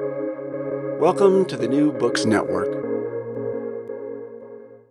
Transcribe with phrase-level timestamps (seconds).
[0.00, 2.66] Welcome to the New Books Network.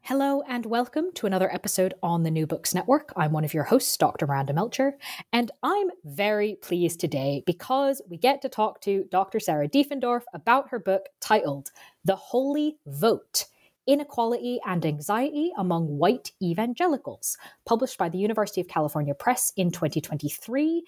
[0.04, 3.12] Hello, and welcome to another episode on the New Books Network.
[3.18, 4.28] I'm one of your hosts, Dr.
[4.28, 4.98] Miranda Melcher,
[5.34, 9.42] and I'm very pleased today because we get to talk to Dr.
[9.42, 11.72] Sarah Diefendorf about her book titled
[12.06, 13.48] The Holy Vote
[13.86, 20.86] Inequality and Anxiety Among White Evangelicals, published by the University of California Press in 2023.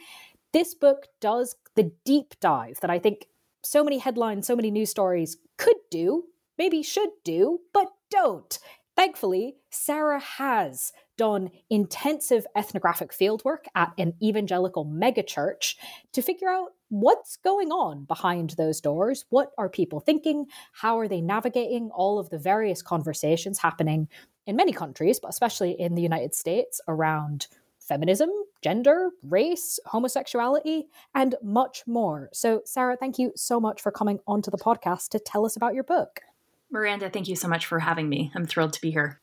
[0.54, 3.28] This book does the deep dive that I think
[3.66, 6.26] so many headlines, so many news stories could do,
[6.58, 8.60] maybe should do, but don't.
[8.96, 15.76] Thankfully, Sarah has done intensive ethnographic fieldwork at an evangelical megachurch
[16.14, 19.26] to figure out what's going on behind those doors.
[19.30, 20.46] What are people thinking?
[20.72, 24.08] How are they navigating all of the various conversations happening
[24.46, 27.48] in many countries, but especially in the United States around
[27.80, 28.30] feminism,
[28.66, 32.30] gender, race, homosexuality, and much more.
[32.34, 35.76] So, Sarah, thank you so much for coming onto the podcast to tell us about
[35.76, 36.22] your book.
[36.72, 38.32] Miranda, thank you so much for having me.
[38.34, 39.22] I'm thrilled to be here.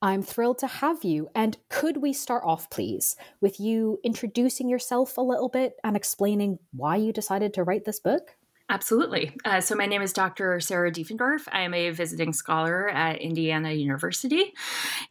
[0.00, 1.28] I'm thrilled to have you.
[1.34, 6.58] And could we start off, please, with you introducing yourself a little bit and explaining
[6.72, 8.37] why you decided to write this book?
[8.70, 9.34] Absolutely.
[9.46, 10.60] Uh, so, my name is Dr.
[10.60, 11.48] Sarah Diefendorf.
[11.50, 14.52] I am a visiting scholar at Indiana University.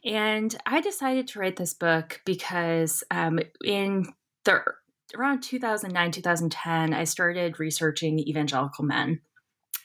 [0.04, 4.06] And I decided to write this book because um, in
[4.44, 4.62] the
[5.16, 9.20] around 2009, 2010, I started researching evangelical men.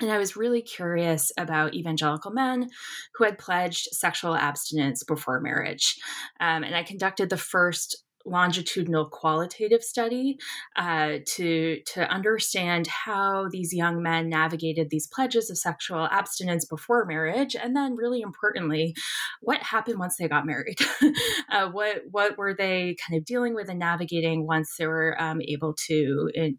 [0.01, 2.69] And I was really curious about evangelical men
[3.15, 5.97] who had pledged sexual abstinence before marriage.
[6.39, 10.37] Um, and I conducted the first longitudinal qualitative study
[10.75, 17.05] uh, to to understand how these young men navigated these pledges of sexual abstinence before
[17.05, 18.95] marriage, and then really importantly,
[19.41, 20.77] what happened once they got married.
[21.51, 25.41] uh, what what were they kind of dealing with and navigating once they were um,
[25.41, 26.57] able to in,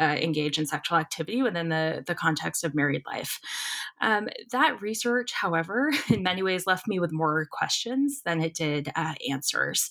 [0.00, 3.40] uh, engage in sexual activity within the, the context of married life.
[4.00, 8.90] Um, that research, however, in many ways left me with more questions than it did
[8.96, 9.90] uh, answers.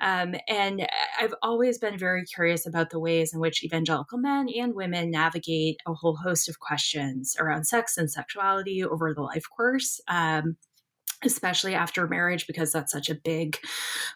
[0.00, 0.86] Um, and
[1.20, 5.80] I've always been very curious about the ways in which evangelical men and women navigate
[5.86, 10.00] a whole host of questions around sex and sexuality over the life course.
[10.08, 10.56] Um,
[11.24, 13.58] especially after marriage, because that's such a big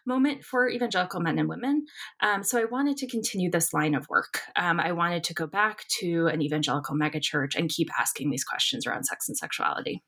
[0.05, 1.87] moment for evangelical men and women.
[2.21, 4.41] Um, so I wanted to continue this line of work.
[4.57, 8.87] Um, I wanted to go back to an evangelical megachurch and keep asking these questions
[8.87, 10.03] around sex and sexuality.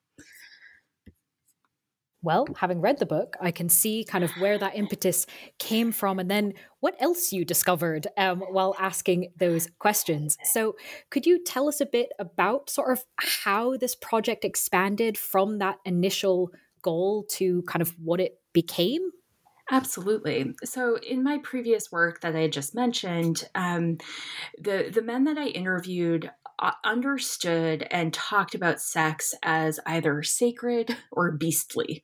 [2.20, 5.24] Well, having read the book, I can see kind of where that impetus
[5.60, 10.36] came from and then what else you discovered um, while asking those questions.
[10.42, 10.74] So,
[11.10, 15.76] could you tell us a bit about sort of how this project expanded from that
[15.84, 16.50] initial
[16.82, 19.10] goal to kind of what it became?
[19.70, 20.54] Absolutely.
[20.64, 23.98] So, in my previous work that I just mentioned, um,
[24.58, 30.96] the the men that I interviewed uh, understood and talked about sex as either sacred
[31.12, 32.02] or beastly,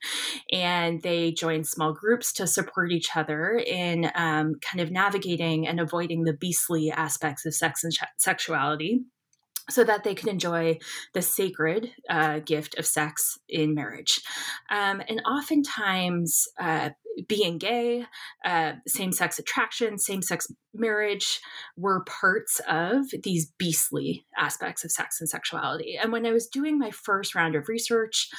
[0.51, 5.79] and they joined small groups to support each other in um, kind of navigating and
[5.79, 9.01] avoiding the beastly aspects of sex and sexuality
[9.69, 10.77] so that they could enjoy
[11.13, 14.21] the sacred uh, gift of sex in marriage.
[14.69, 16.91] Um, and oftentimes, uh,
[17.27, 18.05] being gay,
[18.43, 20.47] uh, same sex attraction, same sex
[20.79, 21.39] marriage
[21.77, 25.97] were parts of these beastly aspects of sex and sexuality.
[26.01, 28.29] And when I was doing my first round of research,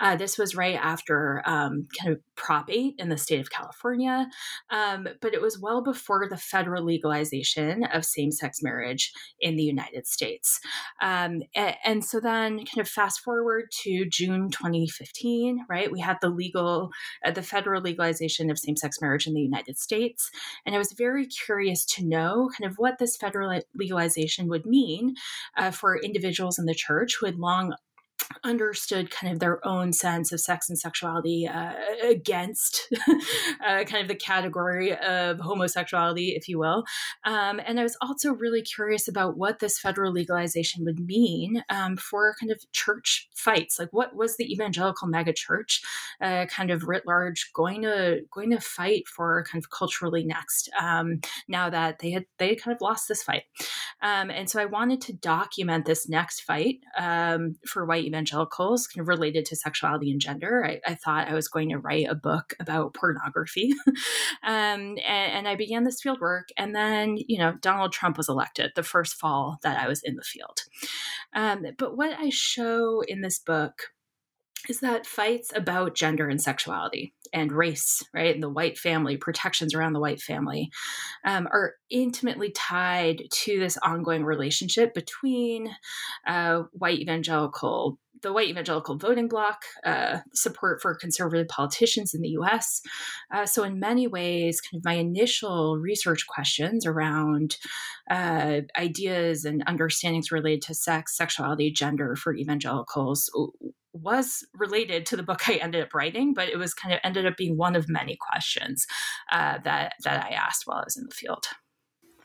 [0.00, 4.28] uh, this was right after um, kind of Prop 8 in the state of California,
[4.70, 9.62] um, but it was well before the federal legalization of same sex marriage in the
[9.62, 10.60] United States.
[11.00, 15.90] Um, and, and so then, kind of fast forward to June 2015, right?
[15.90, 16.90] We had the legal,
[17.24, 20.30] uh, the federal legalization of same sex marriage in the United States.
[20.66, 25.14] And I was very curious to know kind of what this federal legalization would mean
[25.56, 27.74] uh, for individuals in the church who had long
[28.42, 32.88] understood kind of their own sense of sex and sexuality uh, against
[33.66, 36.84] uh, kind of the category of homosexuality, if you will.
[37.24, 41.96] Um, and I was also really curious about what this federal legalization would mean um,
[41.96, 43.78] for kind of church fights.
[43.78, 45.80] Like, what was the evangelical megachurch
[46.20, 50.70] uh, kind of writ large going to going to fight for kind of culturally next
[50.80, 53.44] um, now that they had they had kind of lost this fight.
[54.02, 59.02] Um, and so I wanted to document this next fight um, for white evangelicals kind
[59.02, 60.64] of related to sexuality and gender.
[60.64, 63.74] I, I thought I was going to write a book about pornography.
[64.42, 66.48] um, and, and, I began this field work.
[66.56, 70.16] And then, you know, Donald Trump was elected the first fall that I was in
[70.16, 70.60] the field.
[71.34, 73.90] Um, but what I show in this book
[74.68, 79.74] is that fights about gender and sexuality and race, right, and the white family, protections
[79.74, 80.70] around the white family,
[81.24, 85.74] um, are intimately tied to this ongoing relationship between
[86.26, 92.30] uh, white evangelical, the white evangelical voting bloc, uh, support for conservative politicians in the
[92.30, 92.80] U.S.
[93.32, 97.56] Uh, so, in many ways, kind of my initial research questions around
[98.10, 103.30] uh, ideas and understandings related to sex, sexuality, gender for evangelicals
[103.92, 107.26] was related to the book I ended up writing, but it was kind of ended
[107.26, 108.86] up being one of many questions
[109.30, 111.44] uh, that that I asked while I was in the field.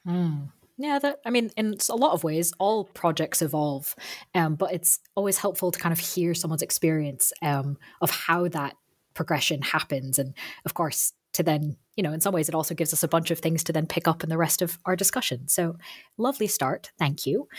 [0.08, 0.50] Mm.
[0.82, 3.94] Yeah, that I mean, in a lot of ways, all projects evolve,
[4.34, 8.76] um, but it's always helpful to kind of hear someone's experience um, of how that
[9.14, 10.34] progression happens, and
[10.66, 13.30] of course, to then you know, in some ways, it also gives us a bunch
[13.30, 15.50] of things to then pick up in the rest of our discussion.
[15.50, 15.76] So,
[16.18, 17.50] lovely start, thank you.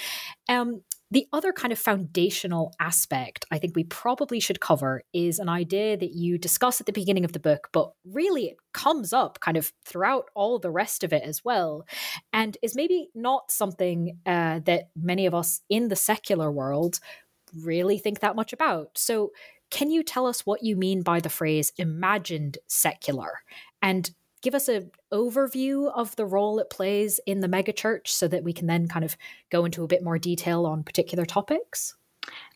[0.48, 5.48] Um, the other kind of foundational aspect I think we probably should cover is an
[5.48, 9.40] idea that you discuss at the beginning of the book, but really it comes up
[9.40, 11.84] kind of throughout all the rest of it as well,
[12.32, 17.00] and is maybe not something uh, that many of us in the secular world
[17.54, 18.96] really think that much about.
[18.96, 19.32] So,
[19.70, 23.40] can you tell us what you mean by the phrase imagined secular?
[23.80, 24.10] And
[24.42, 28.52] give us an overview of the role it plays in the megachurch so that we
[28.52, 29.16] can then kind of
[29.50, 31.94] go into a bit more detail on particular topics?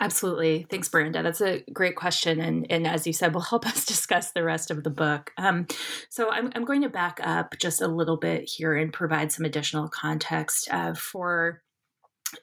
[0.00, 0.66] Absolutely.
[0.68, 1.22] Thanks, Miranda.
[1.22, 2.40] That's a great question.
[2.40, 5.32] And, and as you said, will help us discuss the rest of the book.
[5.36, 5.66] Um,
[6.08, 9.44] so I'm, I'm going to back up just a little bit here and provide some
[9.44, 11.62] additional context uh, for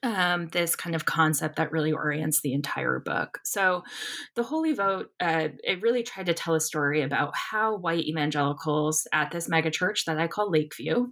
[0.03, 3.39] um, this kind of concept that really orients the entire book.
[3.43, 3.83] So,
[4.35, 9.07] the Holy Vote, uh, it really tried to tell a story about how white evangelicals
[9.13, 11.07] at this megachurch that I call Lakeview,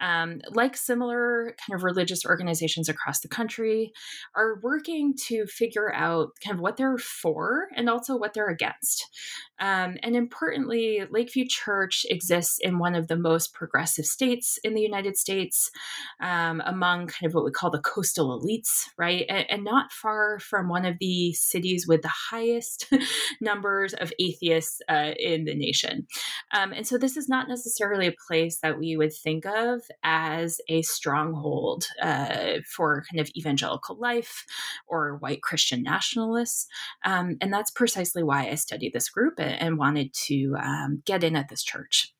[0.00, 3.92] um, like similar kind of religious organizations across the country,
[4.34, 9.06] are working to figure out kind of what they're for and also what they're against.
[9.60, 14.80] Um, and importantly, Lakeview Church exists in one of the most progressive states in the
[14.80, 15.70] United States,
[16.20, 19.24] um, among kind of what we call the coastal elites, right?
[19.28, 22.86] And, and, not far from one of the cities with the highest
[23.40, 26.06] numbers of atheists uh, in the nation.
[26.54, 30.60] Um, and so this is not necessarily a place that we would think of as
[30.68, 34.44] a stronghold uh, for kind of evangelical life
[34.86, 36.66] or white Christian nationalists.
[37.04, 41.36] Um, and that's precisely why I studied this group and wanted to um, get in
[41.36, 42.14] at this church.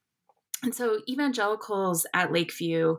[0.63, 2.97] And so evangelicals at Lakeview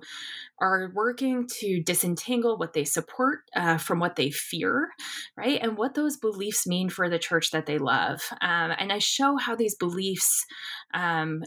[0.61, 4.89] are working to disentangle what they support uh, from what they fear,
[5.37, 5.59] right?
[5.61, 8.21] And what those beliefs mean for the church that they love.
[8.41, 10.45] Um, and I show how these beliefs
[10.93, 11.43] um,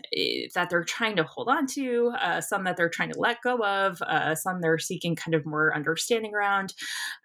[0.55, 3.59] that they're trying to hold on to, uh, some that they're trying to let go
[3.59, 6.75] of, uh, some they're seeking kind of more understanding around,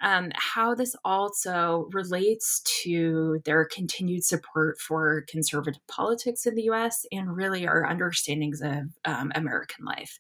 [0.01, 7.06] um, how this also relates to their continued support for conservative politics in the US
[7.12, 10.19] and really our understandings of um, American life.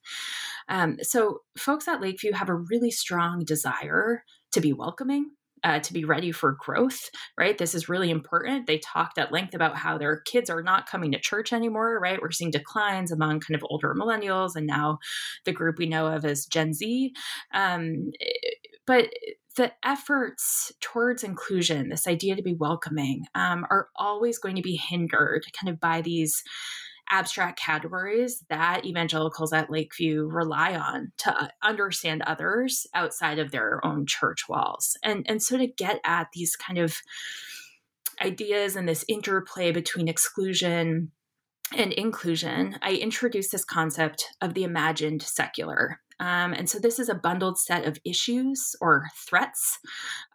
[0.69, 4.23] Um, so, folks at Lakeview have a really strong desire
[4.53, 5.31] to be welcoming,
[5.63, 7.57] uh, to be ready for growth, right?
[7.57, 8.67] This is really important.
[8.67, 12.21] They talked at length about how their kids are not coming to church anymore, right?
[12.21, 14.99] We're seeing declines among kind of older millennials and now
[15.45, 17.13] the group we know of as Gen Z.
[17.53, 18.11] Um,
[18.85, 19.09] but
[19.57, 24.77] the efforts towards inclusion, this idea to be welcoming, um, are always going to be
[24.77, 26.43] hindered kind of by these
[27.09, 33.85] abstract categories that evangelicals at Lakeview rely on to uh, understand others outside of their
[33.85, 34.97] own church walls.
[35.03, 36.97] And, and so to get at these kind of
[38.21, 41.11] ideas and this interplay between exclusion
[41.75, 45.99] and inclusion, I introduced this concept of the imagined secular.
[46.19, 49.79] Um, and so this is a bundled set of issues or threats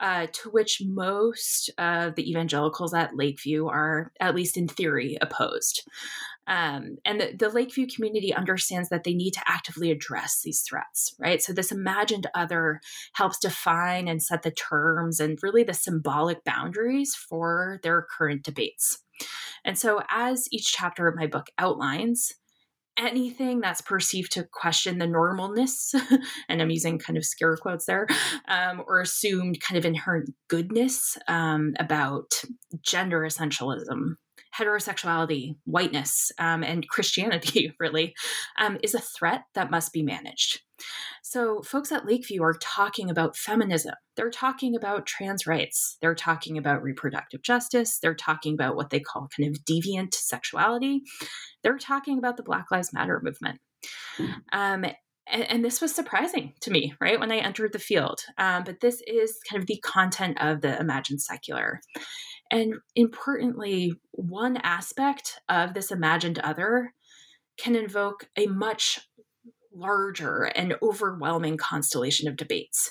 [0.00, 5.88] uh, to which most of the evangelicals at Lakeview are, at least in theory, opposed.
[6.46, 11.14] Um, and the, the, Lakeview community understands that they need to actively address these threats,
[11.20, 11.40] right?
[11.40, 12.80] So, this imagined other
[13.12, 18.98] helps define and set the terms and really the symbolic boundaries for their current debates.
[19.64, 22.32] And so, as each chapter of my book outlines,
[22.98, 25.94] anything that's perceived to question the normalness,
[26.48, 28.06] and I'm using kind of scare quotes there,
[28.48, 32.42] um, or assumed kind of inherent goodness um, about
[32.82, 34.14] gender essentialism,
[34.58, 38.14] heterosexuality, whiteness, um, and Christianity, really,
[38.58, 40.60] um, is a threat that must be managed.
[41.22, 43.94] So, folks at Lakeview are talking about feminism.
[44.16, 45.96] They're talking about trans rights.
[46.00, 47.98] They're talking about reproductive justice.
[47.98, 51.02] They're talking about what they call kind of deviant sexuality.
[51.62, 53.60] They're talking about the Black Lives Matter movement.
[54.52, 54.84] Um,
[55.26, 58.20] and, and, this was surprising to me, right, when I entered the field.
[58.38, 61.80] Um, but this is kind of the content of the imagined secular.
[62.50, 66.92] and importantly, one aspect of this imagined other
[67.58, 68.98] can invoke a much
[69.74, 72.90] larger and overwhelming constellation of debates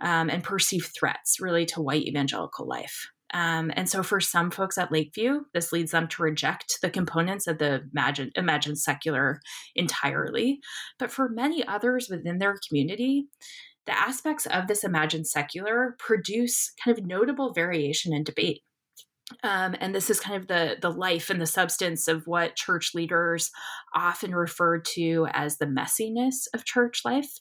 [0.00, 3.08] um, and perceived threats really to white evangelical life.
[3.34, 7.46] Um, and so, for some folks at Lakeview, this leads them to reject the components
[7.46, 7.82] of the
[8.36, 9.40] imagined secular
[9.76, 10.60] entirely.
[10.98, 13.26] But for many others within their community,
[13.86, 18.62] the aspects of this imagined secular produce kind of notable variation in debate.
[19.42, 22.94] Um, and this is kind of the the life and the substance of what church
[22.94, 23.50] leaders
[23.94, 27.38] often refer to as the messiness of church life,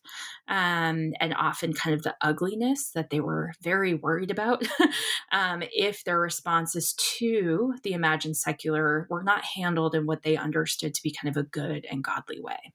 [0.48, 4.68] um, and often kind of the ugliness that they were very worried about
[5.32, 10.94] um, if their responses to the imagined secular were not handled in what they understood
[10.94, 12.74] to be kind of a good and godly way.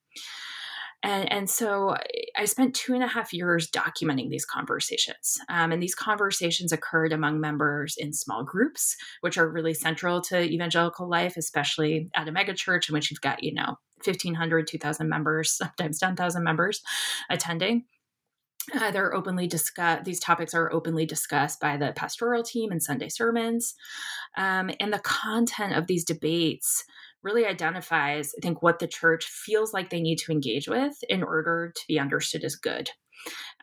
[1.03, 1.97] And, and so
[2.37, 5.39] I spent two and a half years documenting these conversations.
[5.49, 10.41] Um, and these conversations occurred among members in small groups, which are really central to
[10.41, 15.53] evangelical life, especially at a megachurch in which you've got, you know, 1,500, 2,000 members,
[15.53, 16.83] sometimes 10,000 members
[17.31, 17.85] attending.
[18.73, 20.05] Uh, they're openly discussed.
[20.05, 23.75] These topics are openly discussed by the pastoral team in Sunday sermons,
[24.37, 26.85] um, and the content of these debates
[27.23, 31.23] really identifies, I think, what the church feels like they need to engage with in
[31.23, 32.91] order to be understood as good.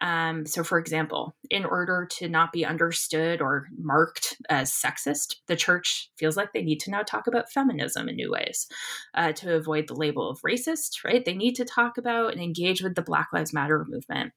[0.01, 5.55] Um, so, for example, in order to not be understood or marked as sexist, the
[5.55, 8.67] church feels like they need to now talk about feminism in new ways
[9.15, 11.25] uh, to avoid the label of racist, right?
[11.25, 14.31] They need to talk about and engage with the Black Lives Matter movement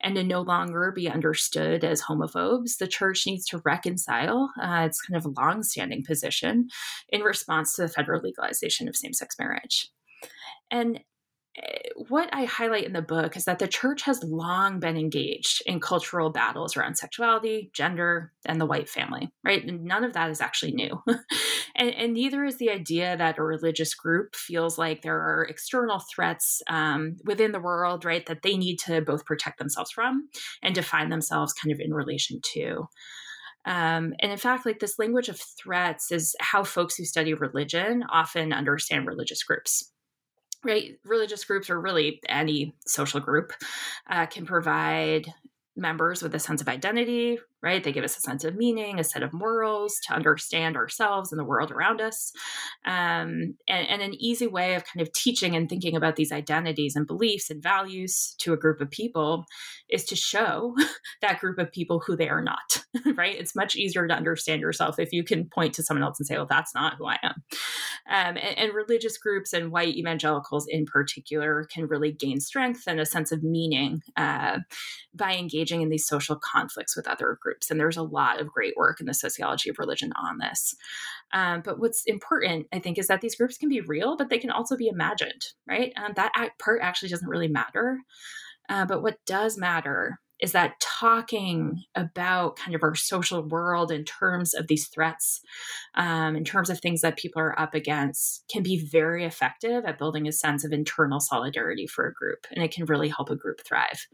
[0.00, 5.00] and to no longer be understood as homophobes, the church needs to reconcile uh, its
[5.00, 6.68] kind of long-standing position
[7.08, 9.90] in response to the federal legalization of same-sex marriage.
[10.70, 11.00] And
[12.08, 15.80] what I highlight in the book is that the church has long been engaged in
[15.80, 19.64] cultural battles around sexuality, gender, and the white family, right?
[19.64, 21.02] And none of that is actually new.
[21.76, 26.02] and, and, neither is the idea that a religious group feels like there are external
[26.14, 30.28] threats um, within the world, right, that they need to both protect themselves from
[30.62, 32.86] and define themselves kind of in relation to.
[33.64, 38.04] Um, and in fact, like this language of threats is how folks who study religion
[38.08, 39.90] often understand religious groups
[40.64, 40.98] right?
[41.04, 43.52] Religious groups or really any social group
[44.08, 45.26] uh, can provide
[45.76, 47.82] members with a sense of identity, right?
[47.82, 51.38] They give us a sense of meaning, a set of morals to understand ourselves and
[51.38, 52.32] the world around us.
[52.84, 56.94] Um, and, and, an easy way of kind of teaching and thinking about these identities
[56.94, 59.46] and beliefs and values to a group of people
[59.88, 60.74] is to show
[61.22, 62.84] that group of people who they are not,
[63.16, 63.34] right?
[63.34, 66.36] It's much easier to understand yourself if you can point to someone else and say,
[66.36, 67.34] well, that's not who I am.
[68.08, 73.00] Um, and, and religious groups and white evangelicals in particular can really gain strength and
[73.00, 74.58] a sense of meaning uh,
[75.14, 77.55] by engaging engaging in these social conflicts with other groups.
[77.70, 80.74] And there's a lot of great work in the sociology of religion on this.
[81.32, 84.38] Um, but what's important, I think, is that these groups can be real, but they
[84.38, 85.92] can also be imagined, right?
[85.96, 86.32] Um, that
[86.62, 87.98] part actually doesn't really matter.
[88.68, 94.04] Uh, but what does matter is that talking about kind of our social world in
[94.04, 95.40] terms of these threats,
[95.94, 99.98] um, in terms of things that people are up against, can be very effective at
[99.98, 102.46] building a sense of internal solidarity for a group.
[102.54, 104.06] And it can really help a group thrive.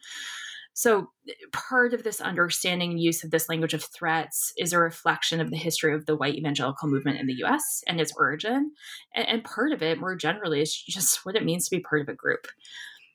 [0.74, 1.10] So,
[1.52, 5.50] part of this understanding and use of this language of threats is a reflection of
[5.50, 8.72] the history of the white evangelical movement in the US and its origin.
[9.14, 12.02] And, and part of it, more generally, is just what it means to be part
[12.02, 12.46] of a group.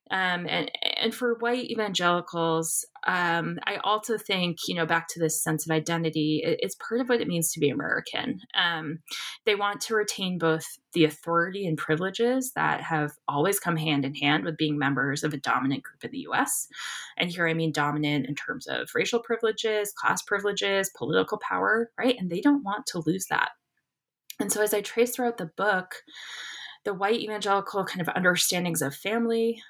[0.09, 5.41] Um, and and for white evangelicals, um, I also think you know back to this
[5.43, 6.41] sense of identity.
[6.43, 8.41] It, it's part of what it means to be American.
[8.55, 8.99] Um,
[9.45, 14.15] they want to retain both the authority and privileges that have always come hand in
[14.15, 16.67] hand with being members of a dominant group in the U.S.
[17.17, 22.15] And here I mean dominant in terms of racial privileges, class privileges, political power, right?
[22.17, 23.49] And they don't want to lose that.
[24.39, 26.03] And so as I trace throughout the book,
[26.85, 29.61] the white evangelical kind of understandings of family,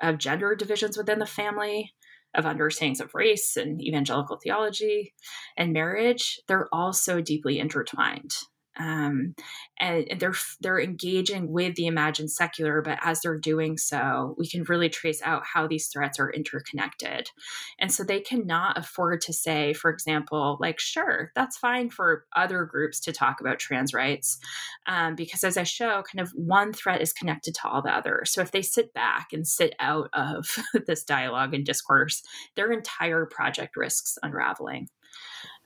[0.00, 1.94] of gender divisions within the family,
[2.34, 5.14] of understandings of race and evangelical theology
[5.56, 8.34] and marriage, they're all so deeply intertwined
[8.78, 9.34] um,
[9.78, 14.64] and they're they're engaging with the imagined secular but as they're doing so we can
[14.64, 17.30] really trace out how these threats are interconnected.
[17.78, 22.64] And so they cannot afford to say for example like sure that's fine for other
[22.64, 24.38] groups to talk about trans rights
[24.86, 28.32] um, because as i show kind of one threat is connected to all the others
[28.32, 30.46] so if they sit back and sit out of
[30.86, 32.22] this dialogue and discourse
[32.56, 34.88] their entire project risks unraveling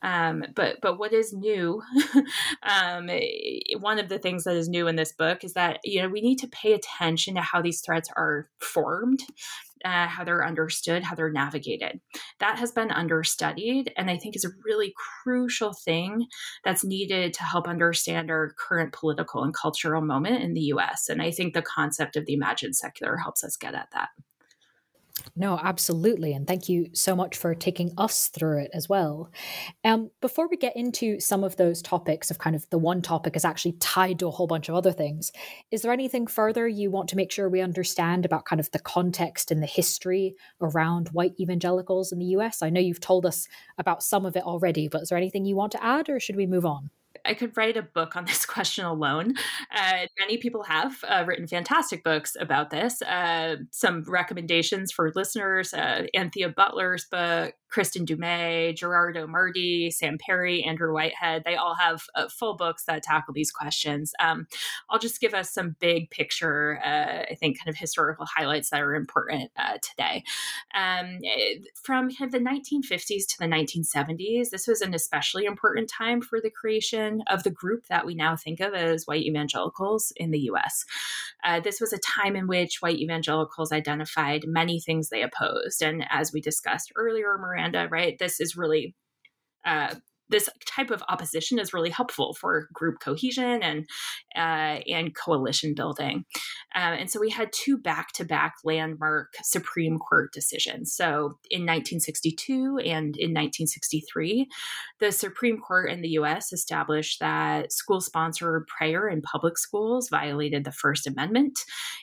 [0.02, 1.82] Um, but but what is new?
[2.62, 3.09] um,
[3.78, 6.21] one of the things that is new in this book is that you know we
[6.21, 9.23] need to pay attention to how these threats are formed,
[9.85, 12.00] uh, how they're understood, how they're navigated.
[12.40, 14.92] That has been understudied, and I think is a really
[15.23, 16.26] crucial thing
[16.64, 21.09] that's needed to help understand our current political and cultural moment in the U.S.
[21.09, 24.09] And I think the concept of the imagined secular helps us get at that.
[25.34, 26.34] No, absolutely.
[26.34, 29.30] And thank you so much for taking us through it as well.
[29.82, 33.34] Um, before we get into some of those topics of kind of the one topic
[33.34, 35.32] is actually tied to a whole bunch of other things,
[35.70, 38.78] is there anything further you want to make sure we understand about kind of the
[38.78, 42.60] context and the history around white evangelicals in the US?
[42.62, 43.48] I know you've told us
[43.78, 46.36] about some of it already, but is there anything you want to add or should
[46.36, 46.90] we move on?
[47.24, 49.34] I could write a book on this question alone.
[49.74, 53.02] Uh, many people have uh, written fantastic books about this.
[53.02, 60.18] Uh, some recommendations for listeners: uh, Anthea Butler's book, Kristin Du Mez, Gerardo Marti, Sam
[60.18, 61.42] Perry, Andrew Whitehead.
[61.44, 64.12] They all have uh, full books that tackle these questions.
[64.20, 64.46] Um,
[64.90, 68.80] I'll just give us some big picture, uh, I think, kind of historical highlights that
[68.82, 69.50] are important
[69.82, 70.24] today.
[70.74, 71.18] Um,
[71.74, 76.40] from kind of the 1950s to the 1970s, this was an especially important time for
[76.40, 80.40] the creation of the group that we now think of as white evangelicals in the
[80.50, 80.85] US.
[81.45, 85.83] Uh, this was a time in which white evangelicals identified many things they opposed.
[85.83, 88.19] And as we discussed earlier, Miranda, right?
[88.19, 88.95] This is really
[89.64, 89.95] uh,
[90.32, 93.86] this type of opposition is really helpful for group cohesion and
[94.36, 96.24] uh, and coalition building.
[96.74, 100.94] Uh, and so we had two back-to-back landmark Supreme Court decisions.
[100.94, 104.48] So in 1962 and in 1963,
[105.00, 106.52] the Supreme Court in the U.S.
[106.52, 111.58] established that school-sponsored prayer in public schools violated the First Amendment,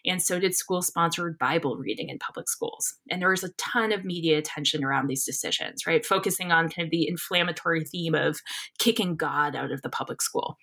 [0.05, 2.95] and so did school-sponsored Bible reading in public schools.
[3.09, 6.85] And there was a ton of media attention around these decisions, right, focusing on kind
[6.85, 8.39] of the inflammatory theme of
[8.77, 10.57] kicking God out of the public school.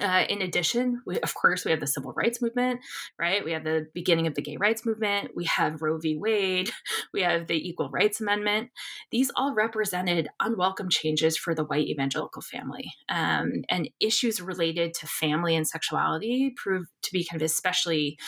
[0.00, 2.80] Uh, in addition, we, of course, we have the civil rights movement,
[3.18, 3.44] right?
[3.44, 5.30] We have the beginning of the gay rights movement.
[5.34, 6.16] We have Roe v.
[6.16, 6.70] Wade.
[7.12, 8.70] We have the Equal Rights Amendment.
[9.10, 12.92] These all represented unwelcome changes for the white evangelical family.
[13.08, 18.18] Um, and issues related to family and sexuality proved to be kind of especially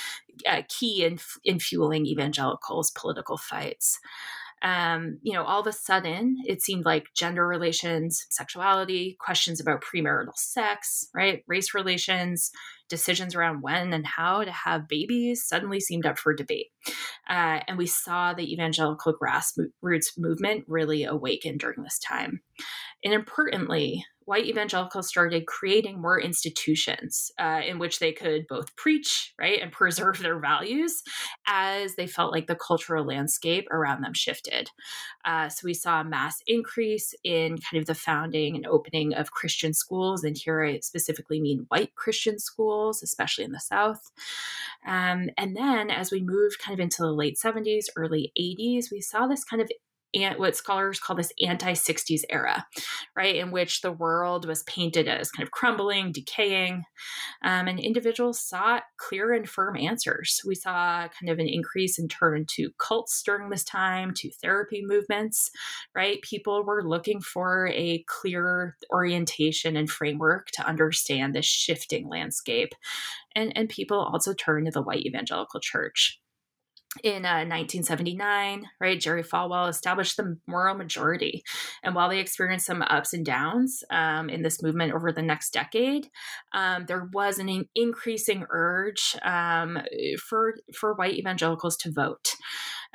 [0.48, 3.98] uh, key in, in fueling evangelicals' political fights
[4.62, 9.82] um, you know, all of a sudden it seemed like gender relations, sexuality, questions about
[9.82, 12.50] premarital sex, right, race relations,
[12.88, 16.68] decisions around when and how to have babies suddenly seemed up for debate.
[17.28, 22.40] Uh, and we saw the evangelical grassroots movement really awaken during this time.
[23.04, 29.32] And importantly, white evangelicals started creating more institutions uh, in which they could both preach,
[29.41, 31.02] right, and preserve their values
[31.47, 34.71] as they felt like the cultural landscape around them shifted.
[35.25, 39.30] Uh, so we saw a mass increase in kind of the founding and opening of
[39.30, 40.23] Christian schools.
[40.23, 44.10] And here I specifically mean white Christian schools, especially in the South.
[44.86, 49.00] Um, and then as we moved kind of into the late 70s, early 80s, we
[49.00, 49.71] saw this kind of
[50.14, 52.66] and what scholars call this anti 60s era,
[53.16, 56.84] right, in which the world was painted as kind of crumbling, decaying,
[57.44, 60.40] um, and individuals sought clear and firm answers.
[60.47, 64.82] We saw kind of an increase in turn to cults during this time, to therapy
[64.84, 65.50] movements,
[65.94, 66.23] right?
[66.23, 72.73] People were looking for a clear orientation and framework to understand this shifting landscape.
[73.34, 76.18] And, and people also turned to the white evangelical church
[77.02, 81.42] in uh, 1979, right, Jerry Falwell established the moral majority.
[81.82, 85.52] And while they experienced some ups and downs um, in this movement over the next
[85.52, 86.08] decade,
[86.54, 89.78] um, there was an in- increasing urge um,
[90.28, 92.34] for for white evangelicals to vote.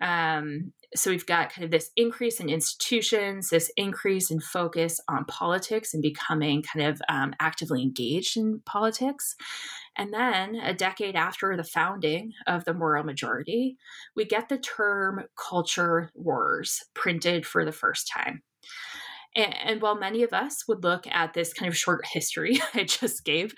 [0.02, 5.26] Um, so we've got kind of this increase in institutions, this increase in focus on
[5.26, 9.36] politics and becoming kind of um, actively engaged in politics.
[9.98, 13.78] And then a decade after the founding of the moral majority,
[14.16, 18.42] we get the term culture wars printed for the first time.
[19.36, 22.84] And, and, while many of us would look at this kind of short history I
[22.84, 23.54] just gave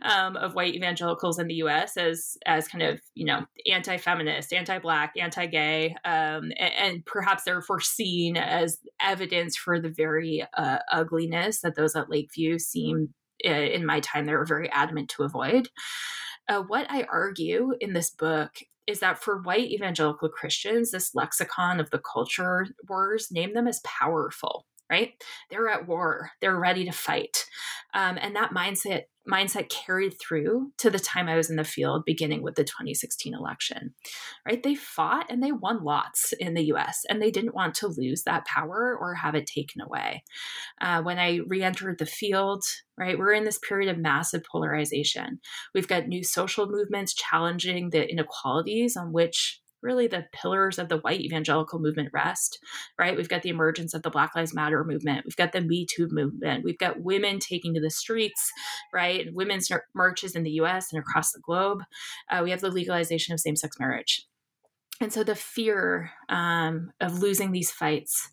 [0.00, 1.98] um, of white evangelicals in the U.S.
[1.98, 8.38] as as kind of you know anti-feminist, anti-black, anti-gay, um, and, and, perhaps they're foreseen
[8.38, 13.12] as evidence for the very uh, ugliness that those at Lakeview seem
[13.44, 15.68] in my time they were very adamant to avoid.
[16.48, 21.78] Uh, what I argue in this book is that for white evangelical Christians, this lexicon
[21.78, 25.12] of the culture wars name them as powerful right?
[25.50, 26.30] They're at war.
[26.40, 27.44] They're ready to fight.
[27.94, 32.04] Um, and that mindset mindset carried through to the time I was in the field,
[32.04, 33.94] beginning with the 2016 election.
[34.46, 34.62] Right?
[34.62, 38.22] They fought and they won lots in the US, and they didn't want to lose
[38.24, 40.22] that power or have it taken away.
[40.80, 42.64] Uh, when I re entered the field,
[42.96, 45.40] right, we're in this period of massive polarization.
[45.74, 50.98] We've got new social movements challenging the inequalities on which really the pillars of the
[50.98, 52.58] white evangelical movement rest,
[52.98, 53.16] right?
[53.16, 55.24] We've got the emergence of the Black Lives Matter movement.
[55.24, 56.64] We've got the Me Too movement.
[56.64, 58.52] We've got women taking to the streets,
[58.92, 59.26] right?
[59.32, 61.82] Women's marches in the US and across the globe.
[62.30, 64.26] Uh, we have the legalization of same sex marriage.
[65.00, 68.30] And so the fear um, of losing these fights,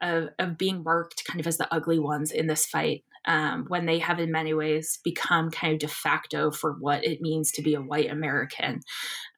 [0.00, 3.84] of, of being marked kind of as the ugly ones in this fight, um, when
[3.84, 7.62] they have in many ways become kind of de facto for what it means to
[7.62, 8.80] be a white American.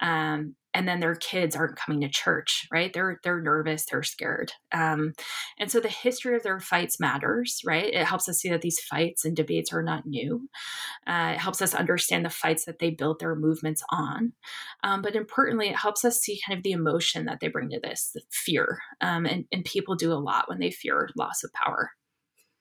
[0.00, 2.92] Um, and then their kids aren't coming to church right?
[2.92, 4.52] They're they're nervous they're scared.
[4.72, 5.12] Um,
[5.58, 7.92] and so the history of their fights matters right?
[7.92, 10.48] It helps us see that these fights and debates are not new.
[11.06, 14.32] Uh, it helps us understand the fights that they built their movements on.
[14.82, 17.80] Um, but importantly it helps us see kind of the emotion that they bring to
[17.80, 18.78] this the fear.
[19.00, 21.90] Um, and, and people do a lot when they fear loss of power.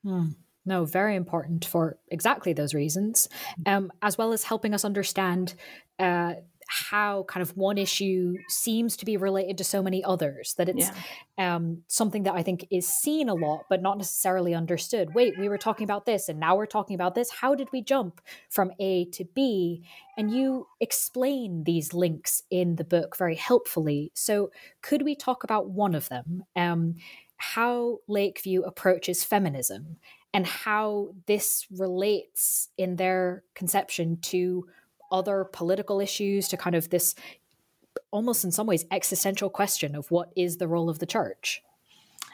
[0.04, 0.30] Hmm.
[0.66, 3.28] No, very important for exactly those reasons,
[3.66, 5.56] um, as well as helping us understand
[5.98, 6.34] uh,
[6.70, 10.92] how kind of one issue seems to be related to so many others that it's
[11.38, 11.56] yeah.
[11.56, 15.16] um, something that I think is seen a lot, but not necessarily understood.
[15.16, 17.32] Wait, we were talking about this and now we're talking about this.
[17.32, 19.84] How did we jump from A to B?
[20.16, 24.12] And you explain these links in the book very helpfully.
[24.14, 24.52] So,
[24.84, 26.44] could we talk about one of them?
[26.56, 26.98] Um,
[27.38, 29.98] how Lakeview approaches feminism
[30.36, 34.68] and how this relates in their conception to
[35.12, 37.16] other political issues to kind of this
[38.12, 41.62] almost in some ways existential question of what is the role of the church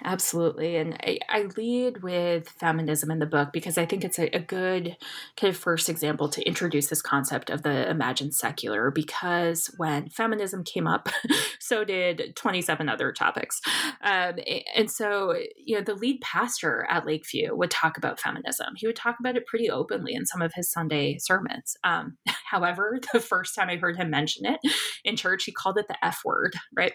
[0.04, 0.76] Absolutely.
[0.76, 4.40] And I, I, lead with feminism in the book because I think it's a, a,
[4.40, 4.98] good
[5.38, 8.92] kind of first example to introduce this concept of the imagined secular.
[8.92, 11.10] Because when feminism came up,
[11.60, 13.62] so did 27 other topics.
[14.02, 14.36] Um,
[14.76, 18.74] and so, you know, the lead pastor at Lakeview would talk about feminism.
[18.76, 21.78] He would talk about it pretty openly in some of his Sunday sermons.
[21.84, 22.18] Um,
[22.52, 24.60] however, the first time I heard him mention it
[25.04, 26.94] in church, he called it the F word, right?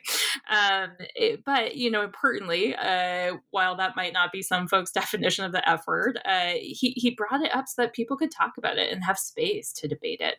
[0.50, 4.92] Um, it, but, you know, importantly, uh, uh, while that might not be some folks'
[5.00, 8.30] definition of the F word, uh, he, he brought it up so that people could
[8.30, 10.36] talk about it and have space to debate it.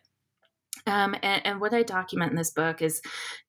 [0.86, 3.00] Um, and, and, what I document in this book is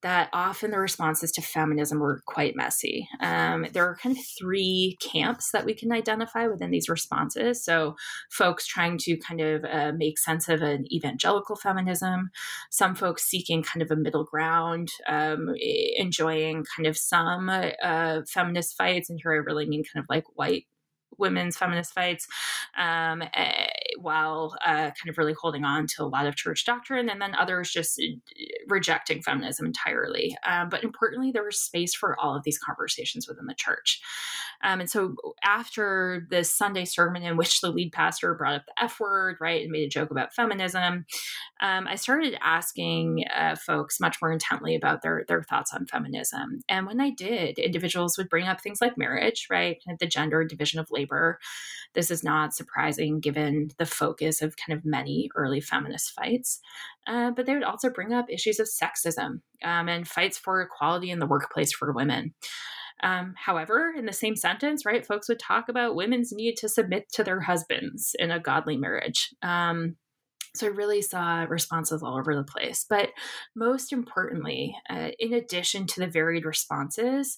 [0.03, 3.07] that often the responses to feminism were quite messy.
[3.21, 7.63] Um, there are kind of three camps that we can identify within these responses.
[7.63, 7.95] So,
[8.29, 12.29] folks trying to kind of uh, make sense of an evangelical feminism,
[12.69, 15.55] some folks seeking kind of a middle ground, um,
[15.95, 19.09] enjoying kind of some uh, feminist fights.
[19.09, 20.65] And here I really mean kind of like white
[21.17, 22.27] women's feminist fights,
[22.77, 23.51] um, uh,
[23.99, 27.35] while uh, kind of really holding on to a lot of church doctrine, and then
[27.35, 30.37] others just uh, rejecting feminism entirely.
[30.45, 34.01] Um, but importantly, there was space for all of these conversations within the church.
[34.63, 38.83] Um, and so after this Sunday sermon in which the lead pastor brought up the
[38.83, 41.05] F word, right, and made a joke about feminism,
[41.61, 46.59] um, I started asking uh, folks much more intently about their their thoughts on feminism.
[46.69, 50.79] And when I did, individuals would bring up things like marriage, right, the gender division
[50.79, 51.02] of labor.
[51.93, 56.59] This is not surprising given the focus of kind of many early feminist fights.
[57.07, 61.11] Uh, but they would also bring up issues of sexism um, and fights for equality
[61.11, 62.33] in the workplace for women.
[63.01, 67.11] Um, however, in the same sentence, right, folks would talk about women's need to submit
[67.13, 69.29] to their husbands in a godly marriage.
[69.41, 69.97] Um,
[70.55, 72.85] so I really saw responses all over the place.
[72.87, 73.09] But
[73.55, 77.37] most importantly, uh, in addition to the varied responses,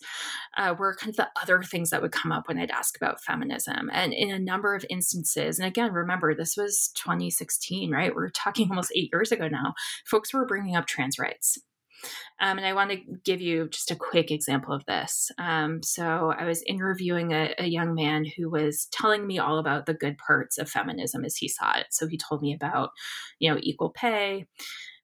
[0.58, 3.24] uh, were kind of the other things that would come up when I'd ask about
[3.24, 3.90] feminism.
[3.94, 8.14] And in a number of instances, and again, remember, this was 2016, right?
[8.14, 9.76] We're talking almost eight years ago now.
[10.06, 11.58] Folks were bringing up trans rights.
[12.40, 15.32] Um, and I want to give you just a quick example of this.
[15.38, 19.86] Um, so I was interviewing a, a, young man who was telling me all about
[19.86, 21.88] the good parts of feminism as he saw it.
[21.92, 22.90] So he told me about,
[23.40, 24.48] you know, equal pay,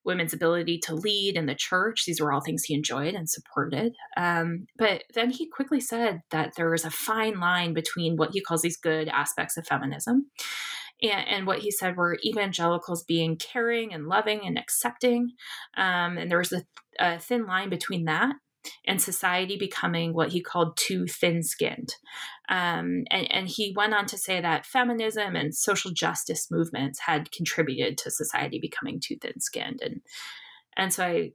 [0.04, 2.04] women's ability to lead in the church.
[2.06, 3.94] These were all things he enjoyed and supported.
[4.16, 8.40] Um, but then he quickly said that there was a fine line between what he
[8.40, 10.26] calls these good aspects of feminism
[11.02, 15.32] and, and what he said were evangelicals being caring and loving and accepting.
[15.76, 16.64] Um, and there was a,
[16.98, 18.34] a thin line between that
[18.86, 21.96] and society becoming what he called too thin skinned.
[22.48, 27.32] Um, and, and, he went on to say that feminism and social justice movements had
[27.32, 29.80] contributed to society becoming too thin skinned.
[29.82, 30.00] And,
[30.76, 31.32] and so I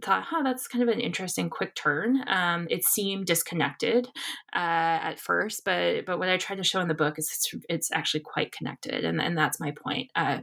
[0.00, 2.22] thought, huh, that's kind of an interesting quick turn.
[2.26, 4.06] Um, it seemed disconnected
[4.54, 7.64] uh, at first, but but what I tried to show in the book is it's,
[7.68, 10.10] it's actually quite connected, and and that's my point.
[10.14, 10.40] Uh,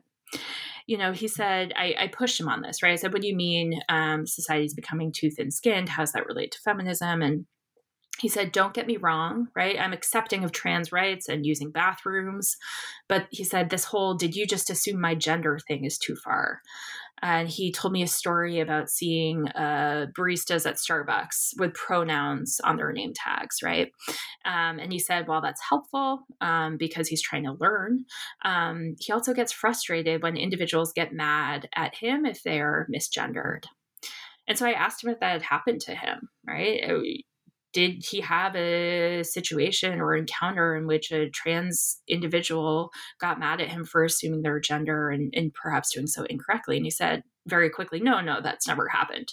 [0.88, 2.94] you know, he said, I, I, pushed him on this, right?
[2.94, 5.90] I said, What do you mean um, society's becoming too thin skinned?
[5.90, 7.22] How does that relate to feminism?
[7.22, 7.46] And
[8.20, 9.80] he said, Don't get me wrong, right?
[9.80, 12.56] I'm accepting of trans rights and using bathrooms.
[13.10, 16.62] But he said, This whole did you just assume my gender thing is too far.
[17.22, 22.78] And he told me a story about seeing uh, baristas at Starbucks with pronouns on
[22.78, 23.92] their name tags, right?
[24.46, 28.06] Um, and he said, Well, that's helpful um, because he's trying to learn.
[28.46, 33.64] Um, he also gets frustrated when individuals get mad at him if they're misgendered.
[34.48, 36.82] And so I asked him if that had happened to him, right?
[37.78, 42.90] Did he have a situation or encounter in which a trans individual
[43.22, 46.78] got mad at him for assuming their gender and, and perhaps doing so incorrectly?
[46.78, 49.28] And he said very quickly, no, no, that's never happened.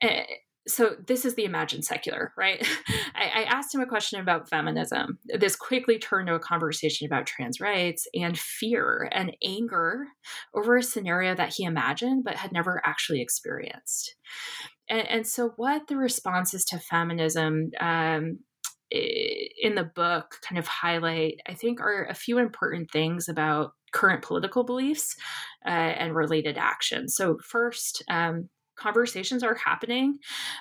[0.00, 0.22] Eh,
[0.66, 2.66] so this is the imagined secular, right?
[3.14, 5.18] I, I, asked him a question about feminism.
[5.38, 10.06] This quickly turned to a conversation about trans rights and fear and anger
[10.54, 14.14] over a scenario that he imagined but had never actually experienced.
[14.90, 18.40] And, and so, what the responses to feminism um,
[18.90, 24.22] in the book kind of highlight, I think, are a few important things about current
[24.22, 25.16] political beliefs
[25.64, 27.14] uh, and related actions.
[27.14, 28.48] So, first, um,
[28.80, 30.18] conversations are happening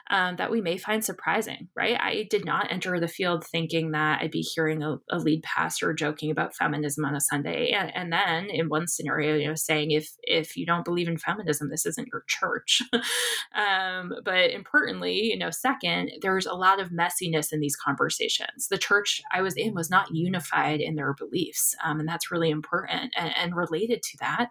[0.10, 1.98] um, that we may find surprising, right?
[2.00, 5.94] I did not enter the field thinking that I'd be hearing a, a lead pastor
[5.94, 9.92] joking about feminism on a Sunday, and, and, then in one scenario, you know, saying
[9.92, 12.82] if if you don't believe in feminism, this isn't your church.
[13.56, 18.68] um, but importantly, you know, second, there's a lot of messiness in these conversations.
[18.68, 22.50] The church I was in was not unified in their beliefs, um, and that's really
[22.50, 23.14] important.
[23.16, 24.50] And, and related to that,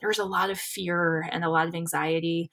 [0.00, 2.50] there's a lot of fear and a lot of anxiety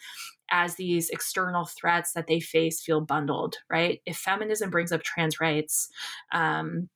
[0.54, 4.02] as these external threats that they face feel bundled, right?
[4.06, 5.89] If feminism brings up trans rights,
[6.32, 6.89] um,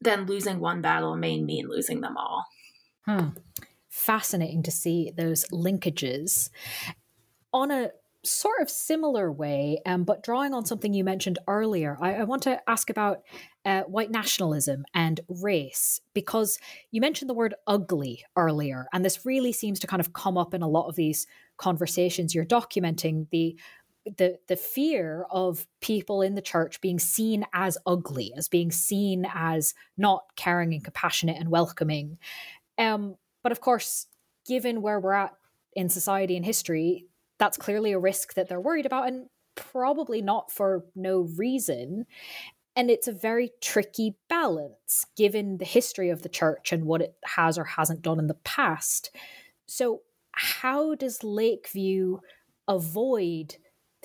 [0.00, 2.46] then losing one battle may mean losing them all.
[3.06, 3.30] Hmm.
[3.88, 6.50] Fascinating to see those linkages.
[7.52, 7.90] On a
[8.24, 12.42] sort of similar way, um, but drawing on something you mentioned earlier, I, I want
[12.44, 13.22] to ask about
[13.64, 16.58] uh, white nationalism and race because
[16.90, 20.54] you mentioned the word ugly earlier, and this really seems to kind of come up
[20.54, 23.26] in a lot of these conversations you're documenting.
[23.30, 23.58] The
[24.04, 29.26] the the fear of people in the church being seen as ugly, as being seen
[29.34, 32.18] as not caring and compassionate and welcoming.
[32.78, 34.06] Um, but of course,
[34.46, 35.34] given where we're at
[35.74, 37.06] in society and history,
[37.40, 39.26] that's clearly a risk that they're worried about and
[39.56, 42.04] probably not for no reason.
[42.76, 47.16] And it's a very tricky balance given the history of the church and what it
[47.24, 49.10] has or hasn't done in the past.
[49.66, 52.18] So, how does Lakeview
[52.68, 53.56] avoid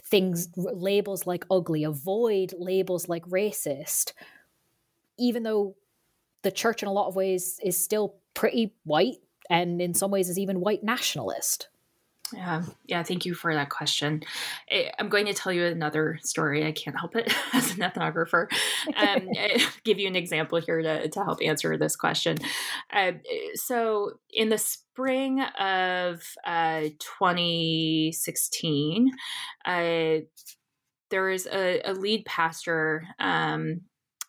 [0.04, 4.14] things, labels like ugly, avoid labels like racist,
[5.20, 5.76] even though
[6.42, 9.18] the church in a lot of ways is still pretty white
[9.50, 11.68] and in some ways is even white nationalist?
[12.36, 13.04] Yeah, yeah.
[13.04, 14.22] Thank you for that question.
[14.70, 16.66] Eh, I'm going to tell you another story.
[16.66, 18.52] I can't help it as an ethnographer.
[18.96, 22.38] Um, eh, give you an example here to, to help answer this question.
[22.92, 23.14] Uh,
[23.54, 29.12] so, in the spring of uh, 2016,
[29.66, 30.18] uh,
[31.10, 33.80] there was a, a lead pastor um,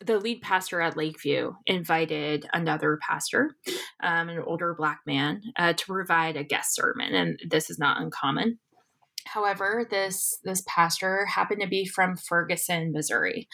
[0.05, 3.55] the lead pastor at Lakeview invited another pastor,
[4.01, 8.01] um, an older black man, uh, to provide a guest sermon, and this is not
[8.01, 8.59] uncommon.
[9.27, 13.47] However, this this pastor happened to be from Ferguson, Missouri,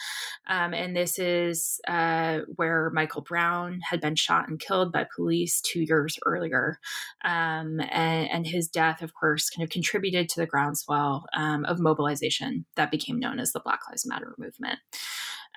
[0.48, 5.60] um, and this is uh, where Michael Brown had been shot and killed by police
[5.60, 6.78] two years earlier,
[7.24, 11.80] um, and, and, his death, of course, kind of contributed to the groundswell um, of
[11.80, 14.78] mobilization that became known as the Black Lives Matter movement.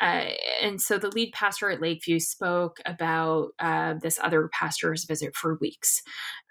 [0.01, 0.29] Uh,
[0.61, 5.57] and so the lead pastor at Lakeview spoke about uh, this other pastor's visit for
[5.59, 6.01] weeks.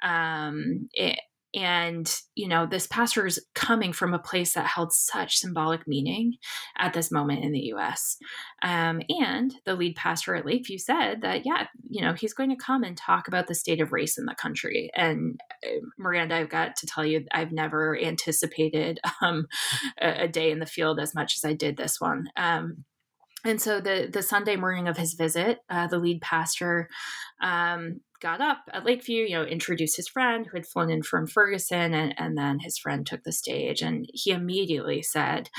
[0.02, 1.18] Um, it,
[1.56, 6.35] and, you know, this pastor is coming from a place that held such symbolic meaning
[6.76, 8.18] at this moment in the US.
[8.62, 12.56] Um, and the lead pastor at Lakeview said that, yeah, you know, he's going to
[12.56, 14.90] come and talk about the state of race in the country.
[14.94, 19.46] And uh, Miranda, I've got to tell you, I've never anticipated um,
[19.98, 22.26] a, a, day in the field as much as I did this one.
[22.37, 22.85] Um,
[23.48, 26.88] and so the the Sunday morning of his visit, uh, the lead pastor
[27.40, 31.26] um, got up at Lakeview, you know, introduced his friend who had flown in from
[31.26, 35.50] Ferguson, and, and then his friend took the stage, and he immediately said,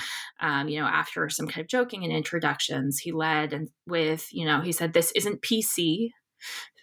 [0.41, 4.45] um, you know, after some kind of joking and introductions, he led and with, you
[4.45, 6.10] know, he said, "This isn't PC."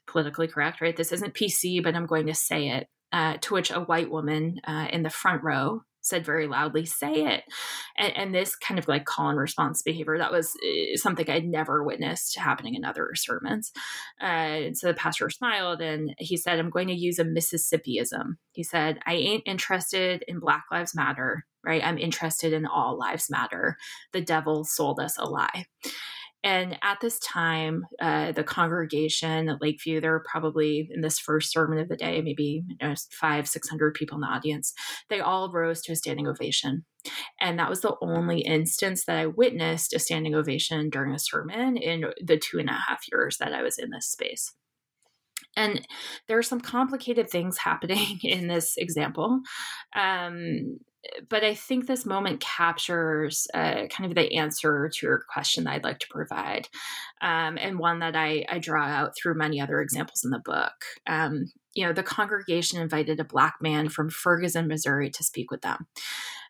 [0.07, 3.71] politically correct right this isn't pc but i'm going to say it uh, to which
[3.71, 7.45] a white woman uh, in the front row said very loudly, say it.
[7.97, 11.47] And, and this kind of like call and response behavior, that was uh, something I'd
[11.47, 13.73] never witnessed happening in other sermons.
[14.23, 14.27] Uh,
[14.67, 18.37] and so the pastor smiled and he said, I'm going to use a Mississippiism.
[18.53, 21.85] He said, I ain't interested in Black Lives Matter, right?
[21.85, 23.77] I'm interested in all lives matter.
[24.13, 25.67] The devil sold us a lie.
[26.45, 31.51] And at this time, uh, the congregation at Lakeview, there were probably in this first
[31.51, 34.75] sermon of the day, maybe you know, five, 600 people in the audience.
[35.09, 36.85] They all rose to a standing ovation.
[37.41, 41.79] And that was the only instance that I witnessed a standing ovation during a sermon
[41.79, 44.53] in the two and a half years that I was in this space.
[45.57, 45.87] And
[46.29, 49.41] there are some complicated things happening in this example.
[49.97, 50.79] Um,
[51.29, 55.75] but I think this moment captures uh, kind of the answer to your question that
[55.75, 56.69] I'd like to provide,
[57.21, 60.73] um, and one that I, I, draw out through many other examples in the book.
[61.07, 65.63] Um, you know, the congregation invited a black man from Ferguson, Missouri, to speak with
[65.63, 65.87] them.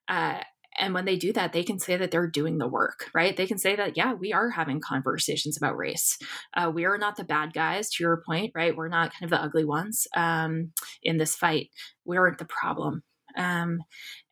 [0.08, 0.40] Uh,
[0.76, 3.36] and when they do that, they can say that they're doing the work, right?
[3.36, 6.18] They can say that, yeah, we are having conversations about race.
[6.54, 8.76] Uh, we are not the bad guys, to your point, right?
[8.76, 11.70] We're not kind of the ugly ones um, in this fight.
[12.04, 13.04] We aren't the problem
[13.36, 13.82] um,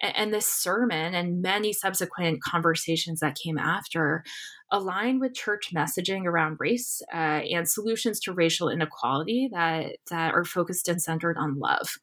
[0.01, 4.25] and, and this sermon and many subsequent conversations that came after
[4.73, 10.45] align with church messaging around race uh, and solutions to racial inequality that that are
[10.45, 11.99] focused and centered on love.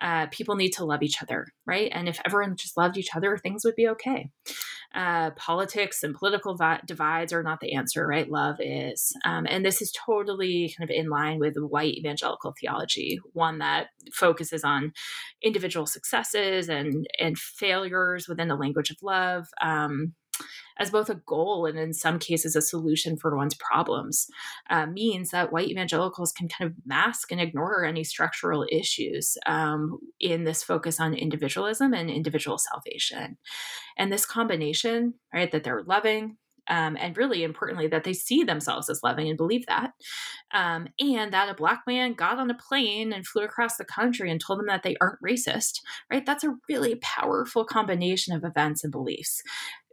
[0.00, 1.90] Uh, people need to love each other, right?
[1.94, 4.30] And if everyone just loved each other, things would be okay.
[4.94, 8.30] Uh, politics and political vi- divides are not the answer, right?
[8.30, 13.18] Love is, um, and this is totally kind of in line with white evangelical theology,
[13.32, 14.92] one that focuses on
[15.42, 19.46] individual successes and and failures within the language of love.
[19.60, 20.14] Um,
[20.78, 24.26] as both a goal and in some cases a solution for one's problems
[24.70, 29.98] uh, means that white evangelicals can kind of mask and ignore any structural issues um,
[30.20, 33.36] in this focus on individualism and individual salvation
[33.96, 36.36] and this combination right that they're loving
[36.68, 39.92] um, and really importantly, that they see themselves as loving and believe that.
[40.52, 44.30] Um, and that a black man got on a plane and flew across the country
[44.30, 45.80] and told them that they aren't racist,
[46.12, 46.24] right?
[46.24, 49.42] That's a really powerful combination of events and beliefs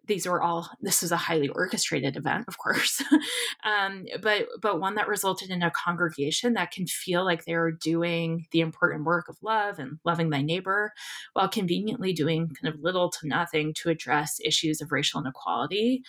[0.08, 3.02] these were all this is a highly orchestrated event of course
[3.64, 8.46] um, but but one that resulted in a congregation that can feel like they're doing
[8.52, 10.94] the important work of love and loving thy neighbor
[11.34, 16.04] while conveniently doing kind of little to nothing to address issues of racial inequality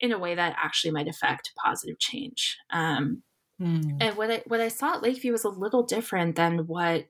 [0.00, 3.22] in a way that actually might affect positive change um,
[3.60, 3.96] mm.
[4.00, 7.06] and what I what I saw at Lakeview was a little different than what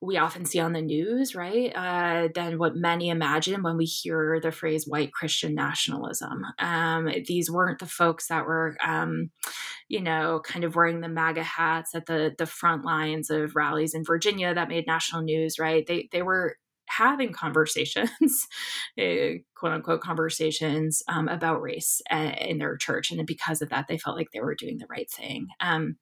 [0.00, 4.38] we often see on the news, right, uh, than what many imagine when we hear
[4.40, 6.44] the phrase white Christian nationalism.
[6.60, 9.30] Um, these weren't the folks that were, um,
[9.88, 13.94] you know, kind of wearing the MAGA hats at the the front lines of rallies
[13.94, 15.84] in Virginia that made national news, right?
[15.86, 16.56] They they were
[16.86, 18.46] having conversations,
[18.98, 23.10] eh, quote unquote conversations um, about race uh, in their church.
[23.10, 25.48] And because of that, they felt like they were doing the right thing.
[25.60, 25.96] Um,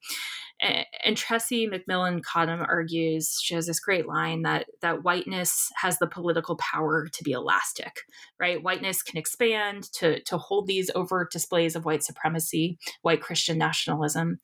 [0.59, 6.07] and Tressie McMillan Cottom argues, she has this great line that that whiteness has the
[6.07, 8.01] political power to be elastic,
[8.39, 8.61] right?
[8.61, 14.39] Whiteness can expand to, to hold these overt displays of white supremacy, white Christian nationalism,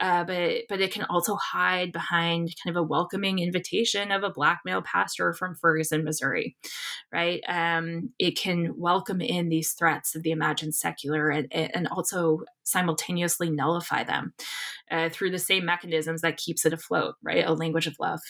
[0.00, 4.30] uh, but but it can also hide behind kind of a welcoming invitation of a
[4.30, 6.56] black male pastor from Ferguson, Missouri,
[7.12, 7.40] right?
[7.46, 13.50] Um, it can welcome in these threats of the imagined secular and, and also simultaneously
[13.50, 14.32] nullify them
[14.90, 18.20] uh, through the same mechanisms that keeps it afloat right a language of love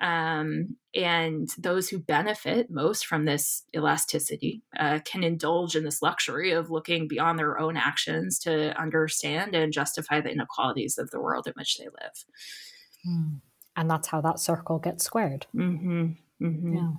[0.00, 6.52] um, and those who benefit most from this elasticity uh, can indulge in this luxury
[6.52, 11.46] of looking beyond their own actions to understand and justify the inequalities of the world
[11.46, 12.24] in which they live
[13.04, 13.36] hmm.
[13.76, 16.12] and that's how that circle gets squared mm-hmm.
[16.42, 16.76] Mm-hmm.
[16.76, 16.92] yeah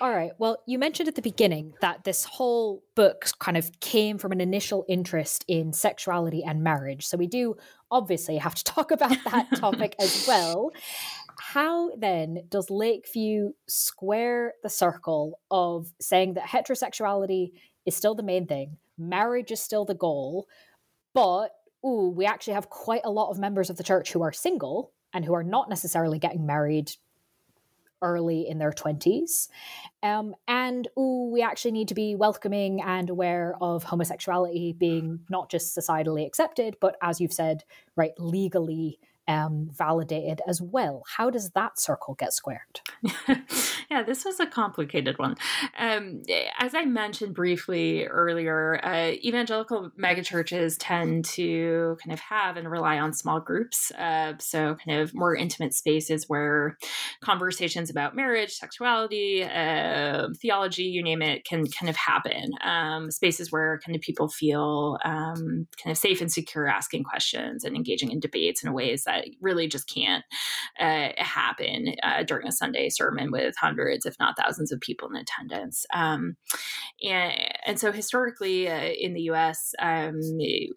[0.00, 0.32] all right.
[0.38, 4.40] Well, you mentioned at the beginning that this whole book kind of came from an
[4.40, 7.06] initial interest in sexuality and marriage.
[7.06, 7.56] So we do
[7.90, 10.70] obviously have to talk about that topic as well.
[11.38, 17.52] How then does Lakeview square the circle of saying that heterosexuality
[17.86, 20.46] is still the main thing, marriage is still the goal,
[21.12, 21.50] but
[21.84, 24.92] ooh, we actually have quite a lot of members of the church who are single
[25.12, 26.90] and who are not necessarily getting married
[28.04, 29.48] early in their 20s.
[30.02, 35.50] Um, and ooh, we actually need to be welcoming and aware of homosexuality being not
[35.50, 37.64] just societally accepted, but as you've said,
[37.96, 41.02] right, legally um, validated as well.
[41.16, 42.80] How does that circle get squared?
[43.90, 45.36] yeah, this was a complicated one.
[45.78, 46.22] Um,
[46.58, 52.98] as I mentioned briefly earlier, uh, evangelical megachurches tend to kind of have and rely
[52.98, 53.90] on small groups.
[53.92, 56.76] Uh, so, kind of more intimate spaces where
[57.22, 62.52] conversations about marriage, sexuality, uh, theology, you name it, can kind of happen.
[62.62, 67.64] Um, spaces where kind of people feel um, kind of safe and secure asking questions
[67.64, 70.24] and engaging in debates in ways that really just can't
[70.80, 75.16] uh, happen uh, during a Sunday sermon with hundreds, if not thousands, of people in
[75.16, 75.84] attendance.
[75.92, 76.36] Um,
[77.02, 77.32] and,
[77.66, 80.20] and so, historically, uh, in the US, um,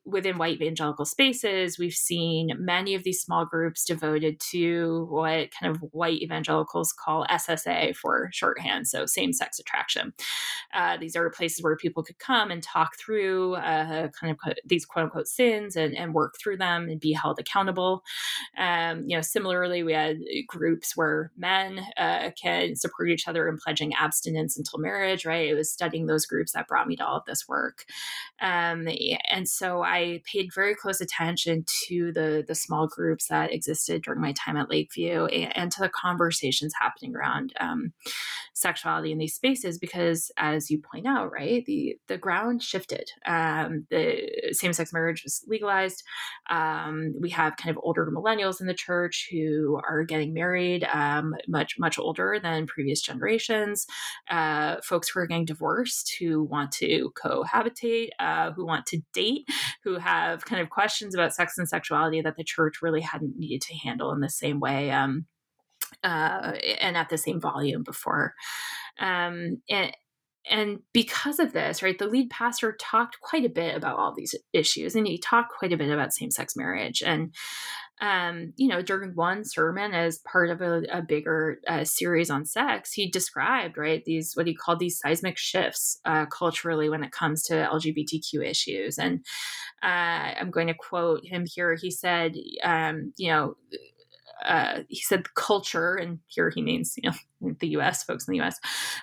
[0.05, 5.75] within white evangelical spaces, we've seen many of these small groups devoted to what kind
[5.75, 10.13] of white evangelicals call SSA for shorthand, so same sex attraction.
[10.73, 14.85] Uh, these are places where people could come and talk through uh, kind of these
[14.85, 18.03] quote unquote sins and, and work through them and be held accountable.
[18.57, 23.57] Um, you know, similarly, we had groups where men uh, can support each other in
[23.57, 25.47] pledging abstinence until marriage, right?
[25.47, 27.85] It was studying those groups that brought me to all of this work.
[28.41, 28.87] Um,
[29.29, 34.21] and so I paid very close attention to the, the small groups that existed during
[34.21, 37.93] my time at Lakeview and, and to the conversations happening around um,
[38.53, 43.09] sexuality in these spaces because, as you point out, right, the, the ground shifted.
[43.25, 46.03] Um, the same sex marriage was legalized.
[46.49, 51.35] Um, we have kind of older millennials in the church who are getting married um,
[51.47, 53.85] much, much older than previous generations,
[54.29, 59.45] uh, folks who are getting divorced who want to cohabitate, uh, who want to date,
[59.83, 63.61] who have kind of questions about sex and sexuality that the church really hadn't needed
[63.61, 64.91] to handle in the same way.
[64.91, 65.25] Um,
[66.03, 68.33] uh, and at the same volume before.
[68.99, 69.91] Um, and,
[70.49, 74.35] and because of this, right, the lead pastor talked quite a bit about all these
[74.53, 77.03] issues, and he talked quite a bit about same-sex marriage.
[77.05, 77.33] And
[77.99, 82.45] um, you know, during one sermon as part of a, a bigger uh, series on
[82.45, 87.11] sex, he described right these what he called these seismic shifts uh, culturally when it
[87.11, 88.99] comes to LGBTQ issues.
[88.99, 89.25] And
[89.81, 91.75] uh, I'm going to quote him here.
[91.75, 93.55] He said, um, you know
[94.45, 98.03] uh, he said culture, and here he means you know the U.S.
[98.03, 98.59] folks in the U.S.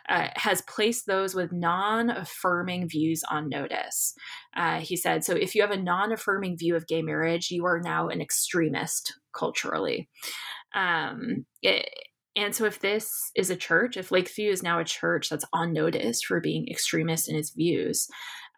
[0.08, 4.14] Uh, has placed those with non-affirming views on notice.
[4.56, 7.80] Uh, he said, so if you have a non-affirming view of gay marriage, you are
[7.80, 10.08] now an extremist culturally.
[10.74, 11.88] Um, it,
[12.36, 15.72] and so, if this is a church, if Lakeview is now a church that's on
[15.72, 18.08] notice for being extremist in its views,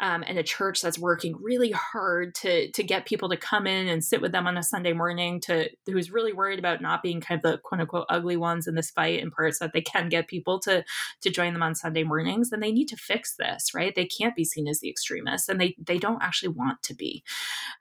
[0.00, 3.88] um, and a church that's working really hard to to get people to come in
[3.88, 7.20] and sit with them on a Sunday morning, to who's really worried about not being
[7.20, 9.80] kind of the quote unquote ugly ones in this fight, in part so that they
[9.80, 10.84] can get people to
[11.22, 13.94] to join them on Sunday mornings, then they need to fix this, right?
[13.94, 17.22] They can't be seen as the extremists, and they they don't actually want to be.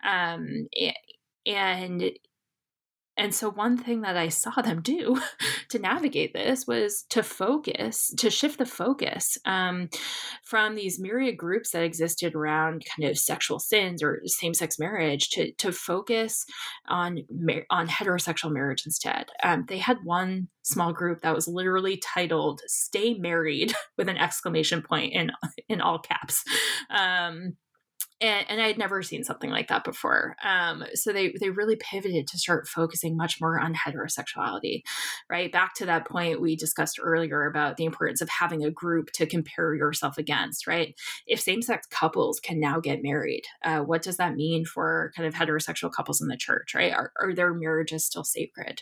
[0.03, 0.68] Um,
[1.45, 2.11] and
[3.18, 5.22] and so, one thing that I saw them do
[5.70, 9.89] to navigate this was to focus, to shift the focus um,
[10.43, 15.30] from these myriad groups that existed around kind of sexual sins or same sex marriage
[15.30, 16.45] to, to focus
[16.88, 17.20] on,
[17.70, 19.28] on heterosexual marriage instead.
[19.43, 24.82] Um, they had one small group that was literally titled Stay Married with an exclamation
[24.82, 25.32] point in,
[25.70, 26.43] in all caps.
[26.89, 27.55] Um,
[28.22, 30.36] and, and I had never seen something like that before.
[30.43, 34.84] Um, so they they really pivoted to start focusing much more on heterosexuality,
[35.30, 35.51] right?
[35.51, 39.26] Back to that point we discussed earlier about the importance of having a group to
[39.26, 40.95] compare yourself against, right?
[41.28, 45.28] If same sex couples can now get married, uh, what does that mean for kind
[45.28, 46.93] of heterosexual couples in the church, right?
[46.93, 48.82] Are, are their marriages still sacred?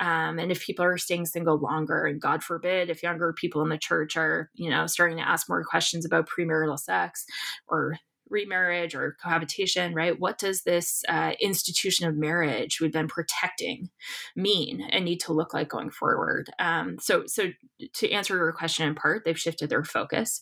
[0.00, 3.68] Um, and if people are staying single longer, and God forbid, if younger people in
[3.68, 7.24] the church are, you know, starting to ask more questions about premarital sex
[7.68, 7.98] or
[8.28, 10.18] remarriage or cohabitation, right?
[10.18, 13.90] What does this uh, institution of marriage we've been protecting
[14.34, 16.50] mean and need to look like going forward?
[16.58, 17.52] Um, so, so
[17.94, 20.40] to answer your question in part, they've shifted their focus,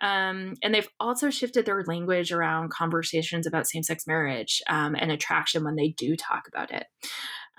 [0.00, 5.64] um, and they've also shifted their language around conversations about same-sex marriage um, and attraction
[5.64, 6.86] when they do talk about it.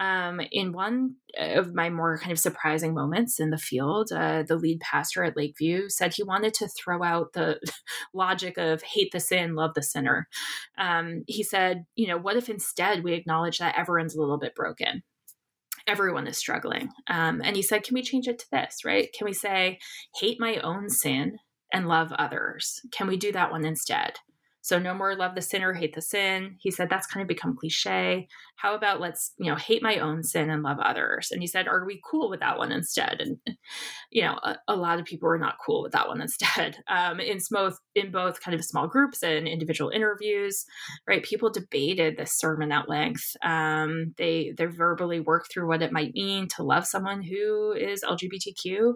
[0.03, 4.57] Um, in one of my more kind of surprising moments in the field, uh, the
[4.57, 7.57] lead pastor at Lakeview said he wanted to throw out the
[8.13, 10.27] logic of hate the sin, love the sinner.
[10.77, 14.55] Um, he said, you know, what if instead we acknowledge that everyone's a little bit
[14.55, 15.03] broken?
[15.87, 16.89] Everyone is struggling.
[17.07, 19.07] Um, and he said, can we change it to this, right?
[19.17, 19.79] Can we say,
[20.19, 21.37] hate my own sin
[21.71, 22.81] and love others?
[22.91, 24.15] Can we do that one instead?
[24.63, 26.55] So no more love the sinner, hate the sin.
[26.57, 28.29] He said that's kind of become cliche.
[28.55, 31.31] How about let's, you know, hate my own sin and love others?
[31.31, 33.19] And he said, are we cool with that one instead?
[33.19, 33.57] And,
[34.09, 36.77] you know, a, a lot of people were not cool with that one instead.
[36.93, 40.63] Um, in both in both kind of small groups and individual interviews,
[41.07, 41.23] right?
[41.23, 43.35] People debated this sermon at length.
[43.43, 48.03] Um, they they verbally worked through what it might mean to love someone who is
[48.03, 48.93] LGBTQ,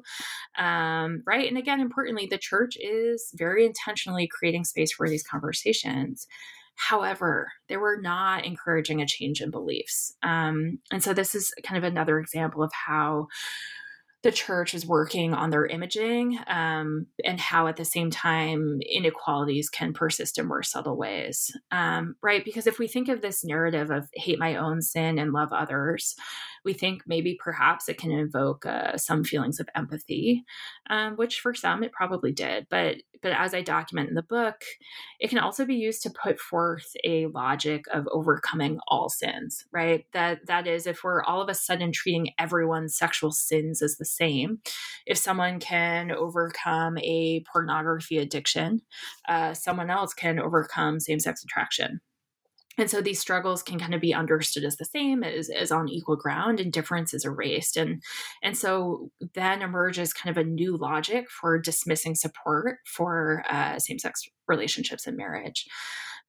[0.59, 1.47] um, right?
[1.47, 5.56] And again, importantly, the church is very intentionally creating space for these conversations.
[6.75, 10.15] However, they were not encouraging a change in beliefs.
[10.21, 13.27] Um, and so this is kind of another example of how
[14.23, 19.69] the church is working on their imaging um, and how at the same time inequalities
[19.69, 23.91] can persist in more subtle ways um, right because if we think of this narrative
[23.91, 26.15] of hate my own sin and love others
[26.67, 30.43] we think maybe perhaps it can invoke uh, some feelings of empathy
[30.89, 34.63] um, which for some it probably did but but as i document in the book
[35.19, 40.05] it can also be used to put forth a logic of overcoming all sins right
[40.13, 44.05] that that is if we're all of a sudden treating everyone's sexual sins as the
[44.05, 44.59] same.
[45.05, 48.81] If someone can overcome a pornography addiction,
[49.27, 52.01] uh, someone else can overcome same sex attraction.
[52.77, 55.89] And so these struggles can kind of be understood as the same, as, as on
[55.89, 57.75] equal ground, and difference is erased.
[57.75, 58.03] And,
[58.43, 63.99] and so then emerges kind of a new logic for dismissing support for uh, same
[63.99, 65.65] sex relationships and marriage.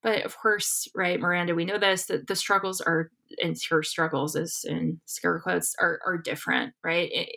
[0.01, 3.11] But of course, right, Miranda, we know this that the struggles are,
[3.43, 7.09] and her struggles is in scare quotes, are, are different, right?
[7.11, 7.29] It,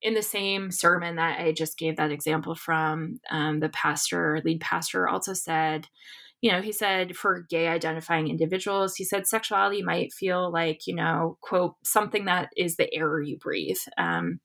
[0.00, 4.60] in the same sermon that I just gave that example from, um, the pastor, lead
[4.60, 5.86] pastor, also said,
[6.42, 10.94] you know, he said for gay identifying individuals, he said sexuality might feel like, you
[10.94, 13.78] know, quote, something that is the air you breathe.
[13.96, 14.40] Um,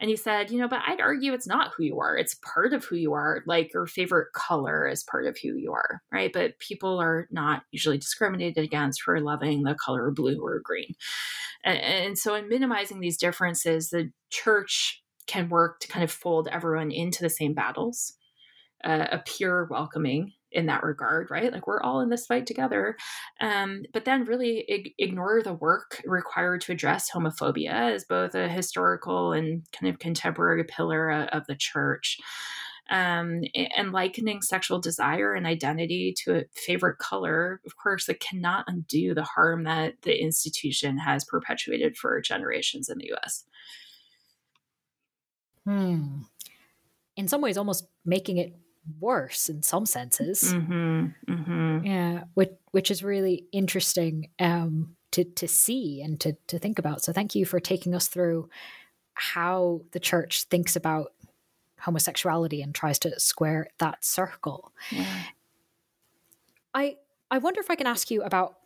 [0.00, 2.16] and he said, you know, but I'd argue it's not who you are.
[2.16, 3.42] It's part of who you are.
[3.46, 6.32] Like your favorite color is part of who you are, right?
[6.32, 10.94] But people are not usually discriminated against for loving the color blue or green.
[11.62, 16.48] And, and so, in minimizing these differences, the church can work to kind of fold
[16.50, 18.14] everyone into the same battles,
[18.82, 21.52] uh, appear welcoming in that regard, right?
[21.52, 22.96] Like we're all in this fight together.
[23.40, 28.48] Um, but then really ig- ignore the work required to address homophobia as both a
[28.48, 32.18] historical and kind of contemporary pillar of the church.
[32.90, 33.44] Um,
[33.76, 39.14] and likening sexual desire and identity to a favorite color, of course, it cannot undo
[39.14, 43.44] the harm that the institution has perpetuated for generations in the US.
[45.64, 46.22] Hmm.
[47.16, 48.56] In some ways, almost making it
[48.98, 50.52] worse in some senses.
[50.52, 51.86] Mm-hmm, mm-hmm.
[51.86, 57.02] Yeah, which which is really interesting um, to to see and to to think about.
[57.02, 58.48] So thank you for taking us through
[59.14, 61.12] how the church thinks about
[61.80, 64.72] homosexuality and tries to square that circle.
[64.90, 65.22] Yeah.
[66.74, 66.96] I
[67.30, 68.56] I wonder if I can ask you about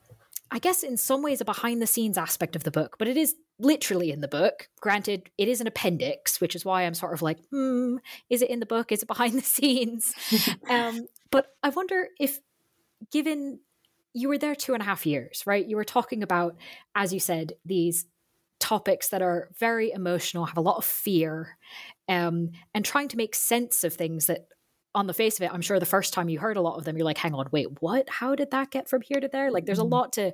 [0.51, 3.17] I guess in some ways a behind the scenes aspect of the book, but it
[3.17, 4.69] is literally in the book.
[4.81, 7.97] Granted, it is an appendix, which is why I'm sort of like, hmm,
[8.31, 8.93] is it in the book?
[8.93, 10.13] Is it behind the scenes?
[10.69, 12.41] um, but I wonder if,
[13.11, 13.61] given
[14.13, 15.67] you were there two and a half years, right?
[15.67, 16.57] You were talking about,
[16.95, 18.07] as you said, these
[18.61, 21.59] topics that are very emotional, have a lot of fear,
[22.09, 24.47] um, and trying to make sense of things that
[24.95, 26.85] on the face of it, I'm sure the first time you heard a lot of
[26.85, 28.09] them, you're like, hang on, wait, what?
[28.09, 29.51] How did that get from here to there?
[29.51, 29.93] Like, there's a mm-hmm.
[29.93, 30.33] lot to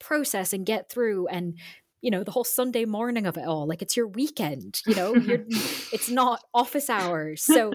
[0.00, 1.28] process and get through.
[1.28, 1.58] And,
[2.00, 5.14] you know, the whole Sunday morning of it all, like, it's your weekend, you know,
[5.16, 7.42] it's not office hours.
[7.42, 7.72] So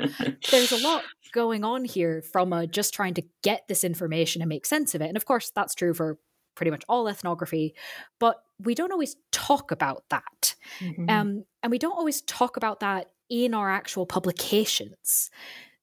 [0.52, 1.04] there's a lot
[1.34, 5.02] going on here from uh, just trying to get this information and make sense of
[5.02, 5.08] it.
[5.08, 6.18] And of course, that's true for
[6.56, 7.76] pretty much all ethnography,
[8.20, 10.56] but we don't always talk about that.
[10.80, 11.10] Mm-hmm.
[11.10, 15.30] Um, and we don't always talk about that in our actual publications.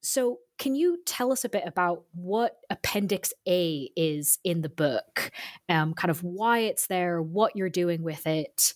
[0.01, 5.33] So, can you tell us a bit about what Appendix A is in the book?
[5.69, 8.73] Um, kind of why it's there, what you're doing with it,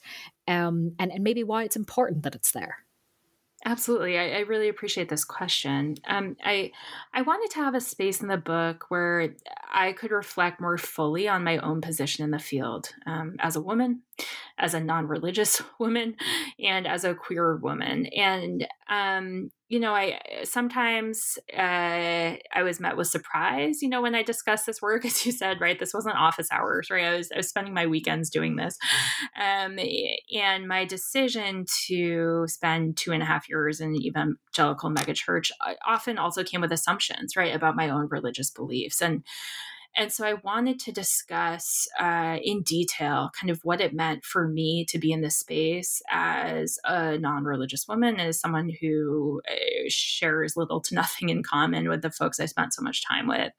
[0.49, 2.79] um, and, and maybe why it's important that it's there?
[3.65, 5.95] Absolutely, I, I, really appreciate this question.
[6.09, 6.73] Um, I
[7.15, 9.35] I wanted to have a space in the book where
[9.73, 13.61] I could reflect more fully on my own position in the field um, as a
[13.61, 14.03] woman,
[14.59, 16.17] as a non-religious woman,
[16.59, 18.07] and as a queer woman.
[18.07, 23.83] And um, you know, I sometimes uh, I was met with surprise.
[23.83, 26.89] You know, when I discussed this work, as you said, right, this wasn't office hours,
[26.91, 27.05] right?
[27.05, 28.79] I was I was spending my weekends doing this,
[29.37, 29.79] um,
[30.35, 35.75] and my decision to spend two and a half years in the evangelical megachurch uh,
[35.87, 39.25] often also came with assumptions, right, about my own religious beliefs and
[39.97, 44.47] and so I wanted to discuss uh, in detail kind of what it meant for
[44.47, 49.55] me to be in this space as a non religious woman, as someone who uh,
[49.89, 53.53] shares little to nothing in common with the folks I spent so much time with.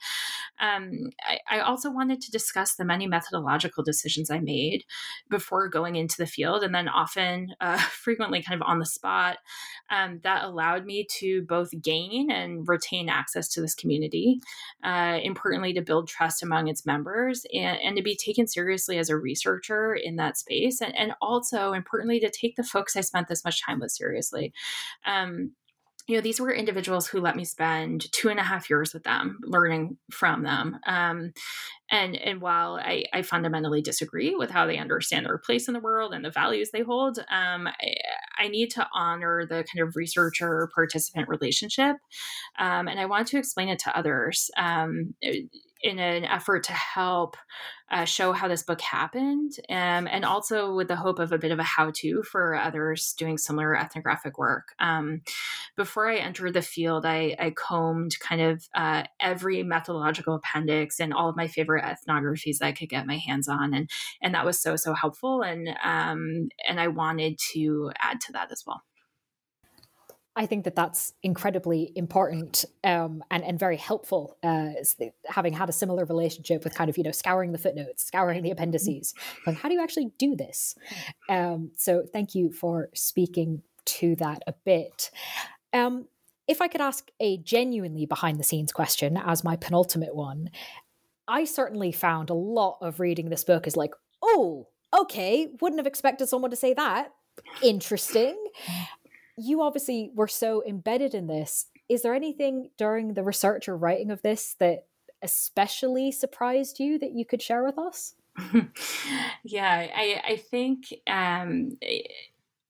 [0.59, 4.83] Um, I, I also wanted to discuss the many methodological decisions I made
[5.29, 9.37] before going into the field, and then often, uh, frequently, kind of on the spot,
[9.89, 14.39] um, that allowed me to both gain and retain access to this community.
[14.83, 19.09] Uh, importantly, to build trust among its members and, and, to be taken seriously as
[19.09, 23.27] a researcher in that space, and, and also, importantly, to take the folks I spent
[23.27, 24.53] this much time with seriously.
[25.05, 25.51] Um,
[26.07, 29.03] you know, these were individuals who let me spend two and a half years with
[29.03, 30.79] them, learning from them.
[30.87, 31.33] Um,
[31.91, 35.81] and and while I, I, fundamentally disagree with how they understand their place in the
[35.81, 37.95] world and the values they hold, um, I,
[38.39, 41.97] I, need to honor the kind of researcher participant relationship,
[42.57, 44.49] um, and I want to explain it to others.
[44.57, 45.13] Um,
[45.81, 47.37] in an effort to help
[47.89, 51.51] uh, show how this book happened, um, and also with the hope of a bit
[51.51, 54.73] of a how to for others doing similar ethnographic work.
[54.79, 55.21] Um,
[55.77, 61.13] before I entered the field, I, I combed kind of uh, every methodological appendix and
[61.13, 63.89] all of my favorite ethnographies that I could get my hands on, and
[64.21, 68.51] and that was so so helpful, and um, and I wanted to add to that
[68.51, 68.81] as well.
[70.37, 74.37] I think that that's incredibly important um, and and very helpful.
[74.43, 74.69] Uh,
[75.25, 78.51] having had a similar relationship with kind of you know scouring the footnotes, scouring the
[78.51, 79.15] appendices,
[79.47, 80.75] like how do you actually do this?
[81.27, 85.09] Um, so thank you for speaking to that a bit.
[85.73, 86.07] Um,
[86.47, 90.51] if I could ask a genuinely behind the scenes question as my penultimate one,
[91.27, 94.67] I certainly found a lot of reading this book is like, oh,
[94.97, 97.11] okay, wouldn't have expected someone to say that.
[97.61, 98.37] Interesting
[99.37, 101.67] you obviously were so embedded in this.
[101.87, 104.87] Is there anything during the research or writing of this that
[105.21, 108.15] especially surprised you that you could share with us?
[109.43, 111.77] yeah, I I think um,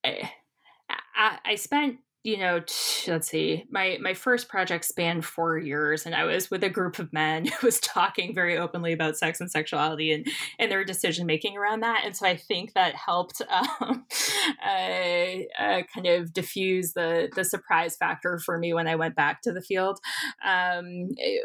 [0.04, 1.98] I, I spent
[2.28, 6.52] you know, t- let's see, my my first project spanned four years, and I was
[6.52, 10.28] with a group of men who was talking very openly about sex and sexuality and
[10.60, 12.02] and their decision making around that.
[12.04, 14.06] And so I think that helped um,
[14.62, 14.68] uh,
[15.58, 19.54] uh, kind of diffuse the the surprise factor for me when I went back to
[19.54, 19.98] the field.
[20.44, 21.38] Um, eh,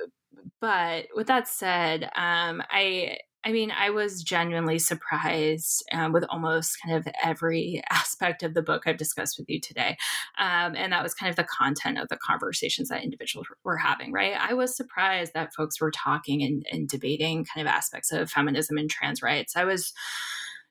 [0.61, 6.78] but with that said, um, I I mean, I was genuinely surprised um, with almost
[6.84, 9.97] kind of every aspect of the book I've discussed with you today.
[10.38, 14.12] Um, and that was kind of the content of the conversations that individuals were having,
[14.12, 14.34] right?
[14.38, 18.78] I was surprised that folks were talking and, and debating kind of aspects of feminism
[18.78, 19.57] and trans rights.
[19.57, 19.93] I was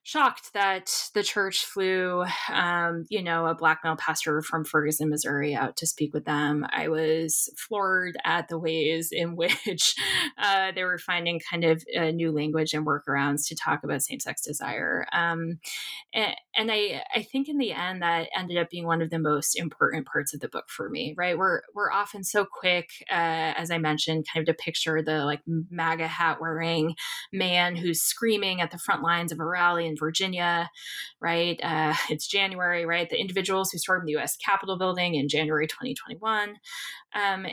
[0.03, 5.53] shocked that the church flew, um, you know, a black male pastor from Ferguson, Missouri,
[5.53, 6.65] out to speak with them.
[6.71, 9.95] I was floored at the ways in which
[10.37, 14.19] uh, they were finding kind of a new language and workarounds to talk about same
[14.19, 15.05] sex desire.
[15.13, 15.59] Um,
[16.13, 19.19] and, and I, I think in the end that ended up being one of the
[19.19, 21.13] most important parts of the book for me.
[21.17, 25.25] Right, we're we're often so quick, uh, as I mentioned, kind of to picture the
[25.25, 26.95] like MAGA hat wearing
[27.31, 30.69] man who's screaming at the front lines of a rally in Virginia,
[31.19, 31.59] right?
[31.61, 33.09] Uh, it's January, right?
[33.09, 34.37] The individuals who stormed the U.S.
[34.37, 36.55] Capitol building in January 2021.
[37.13, 37.45] Um,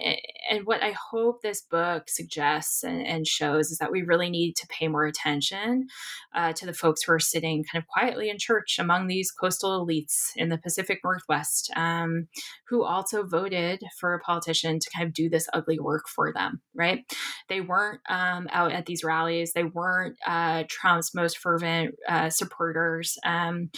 [0.50, 4.54] and what I hope this book suggests and, and, shows is that we really need
[4.54, 5.88] to pay more attention
[6.32, 9.84] uh, to the folks who are sitting kind of quietly in church among these coastal
[9.84, 12.28] elites in the Pacific Northwest um,
[12.68, 16.60] who also voted for a politician to kind of do this ugly work for them,
[16.74, 17.00] right?
[17.48, 23.16] They weren't um, out at these rallies, they weren't uh, Trump's most fervent uh, supporters.
[23.24, 23.70] Um,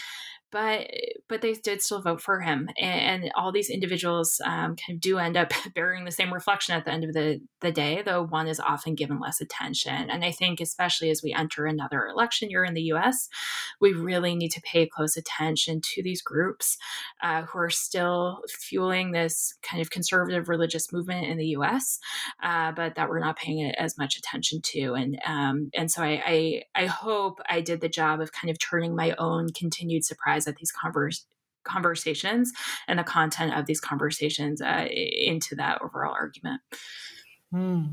[0.53, 0.87] but
[1.29, 5.01] but they did still vote for him and, and all these individuals um, kind of
[5.01, 8.25] do end up bearing the same reflection at the end of the, the day though
[8.25, 10.11] one is often given less attention.
[10.11, 13.29] And i think especially as we enter another election year in the us
[13.81, 16.77] we really need to pay close attention to these groups
[17.23, 21.99] uh, who are still fueling this kind of conservative religious movement in the us
[22.43, 24.95] uh, but that we're not paying as much attention to.
[24.95, 28.59] And um, and so I, I i hope i did the job of kind of
[28.59, 31.27] turning my own continued surprise at these converse
[31.65, 32.53] conversations
[32.89, 36.61] and the content of these conversations uh, into that overall argument.
[37.51, 37.85] Hmm.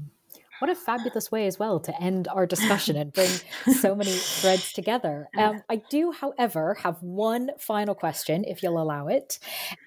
[0.60, 3.30] What a fabulous way as well to end our discussion and bring
[3.80, 5.30] so many threads together.
[5.38, 9.38] Um, I do, however, have one final question, if you'll allow it.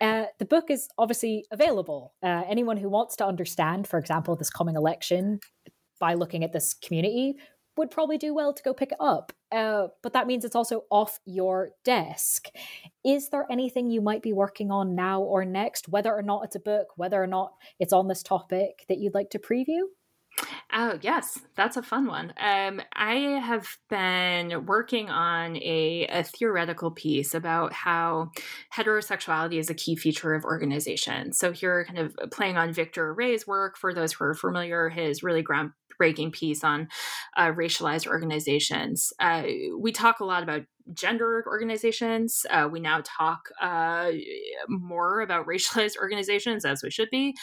[0.01, 2.15] Uh, the book is obviously available.
[2.23, 5.41] Uh, anyone who wants to understand, for example, this coming election
[5.99, 7.37] by looking at this community
[7.77, 9.33] would probably do well to go pick it up.
[9.53, 12.49] Uh, but that means it's also off your desk.
[13.05, 16.57] Is there anything you might be working on now or next, whether or not it's
[16.57, 19.83] a book, whether or not it's on this topic that you'd like to preview?
[20.73, 22.33] Oh, yes, that's a fun one.
[22.41, 23.15] Um, I
[23.45, 28.31] have been working on a, a, theoretical piece about how
[28.73, 31.33] heterosexuality is a key feature of organization.
[31.33, 35.25] So, here, kind of playing on Victor Ray's work, for those who are familiar, his
[35.25, 35.43] really
[36.01, 36.89] groundbreaking piece on
[37.37, 39.13] uh, racialized organizations.
[39.19, 39.43] Uh,
[39.79, 40.63] we talk a lot about
[40.95, 42.45] gender organizations.
[42.51, 44.11] Uh, we now talk uh,
[44.69, 47.35] more about racialized organizations, as we should be,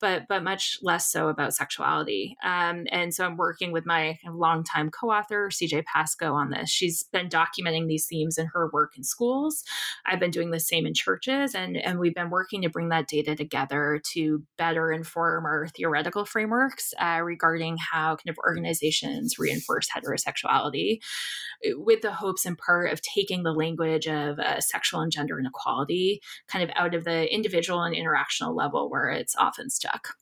[0.00, 2.36] but but much less so about sexuality.
[2.44, 6.70] Um, and so I'm working with my longtime co-author CJ Pascoe on this.
[6.70, 9.62] She's been documenting these themes in her work in schools.
[10.04, 13.08] I've been doing the same in churches, and and we've been working to bring that
[13.08, 19.88] data together to better inform our theoretical frameworks uh, regarding how kind of organizations reinforce
[19.88, 20.98] heterosexuality,
[21.74, 26.20] with the hopes in part of taking the language of uh, sexual and gender inequality
[26.48, 30.14] kind of out of the individual and interactional level where it's often stuck.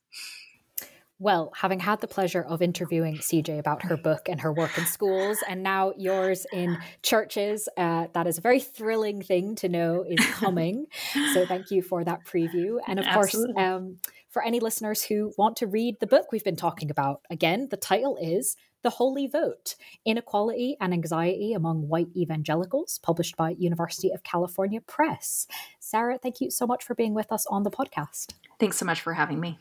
[1.25, 4.85] Well, having had the pleasure of interviewing CJ about her book and her work in
[4.85, 10.05] schools, and now yours in churches, uh, that is a very thrilling thing to know
[10.07, 10.85] is coming.
[11.33, 12.77] so, thank you for that preview.
[12.87, 13.55] And of Absolutely.
[13.55, 13.97] course, um,
[14.29, 17.79] for any listeners who want to read the book we've been talking about, again, the
[17.79, 24.25] title is the Holy Vote Inequality and Anxiety Among White Evangelicals, published by University of
[24.25, 25.47] California Press.
[25.81, 28.35] Sarah, thank you so much for being with us on the podcast.
[28.61, 29.59] Thanks so much for having me.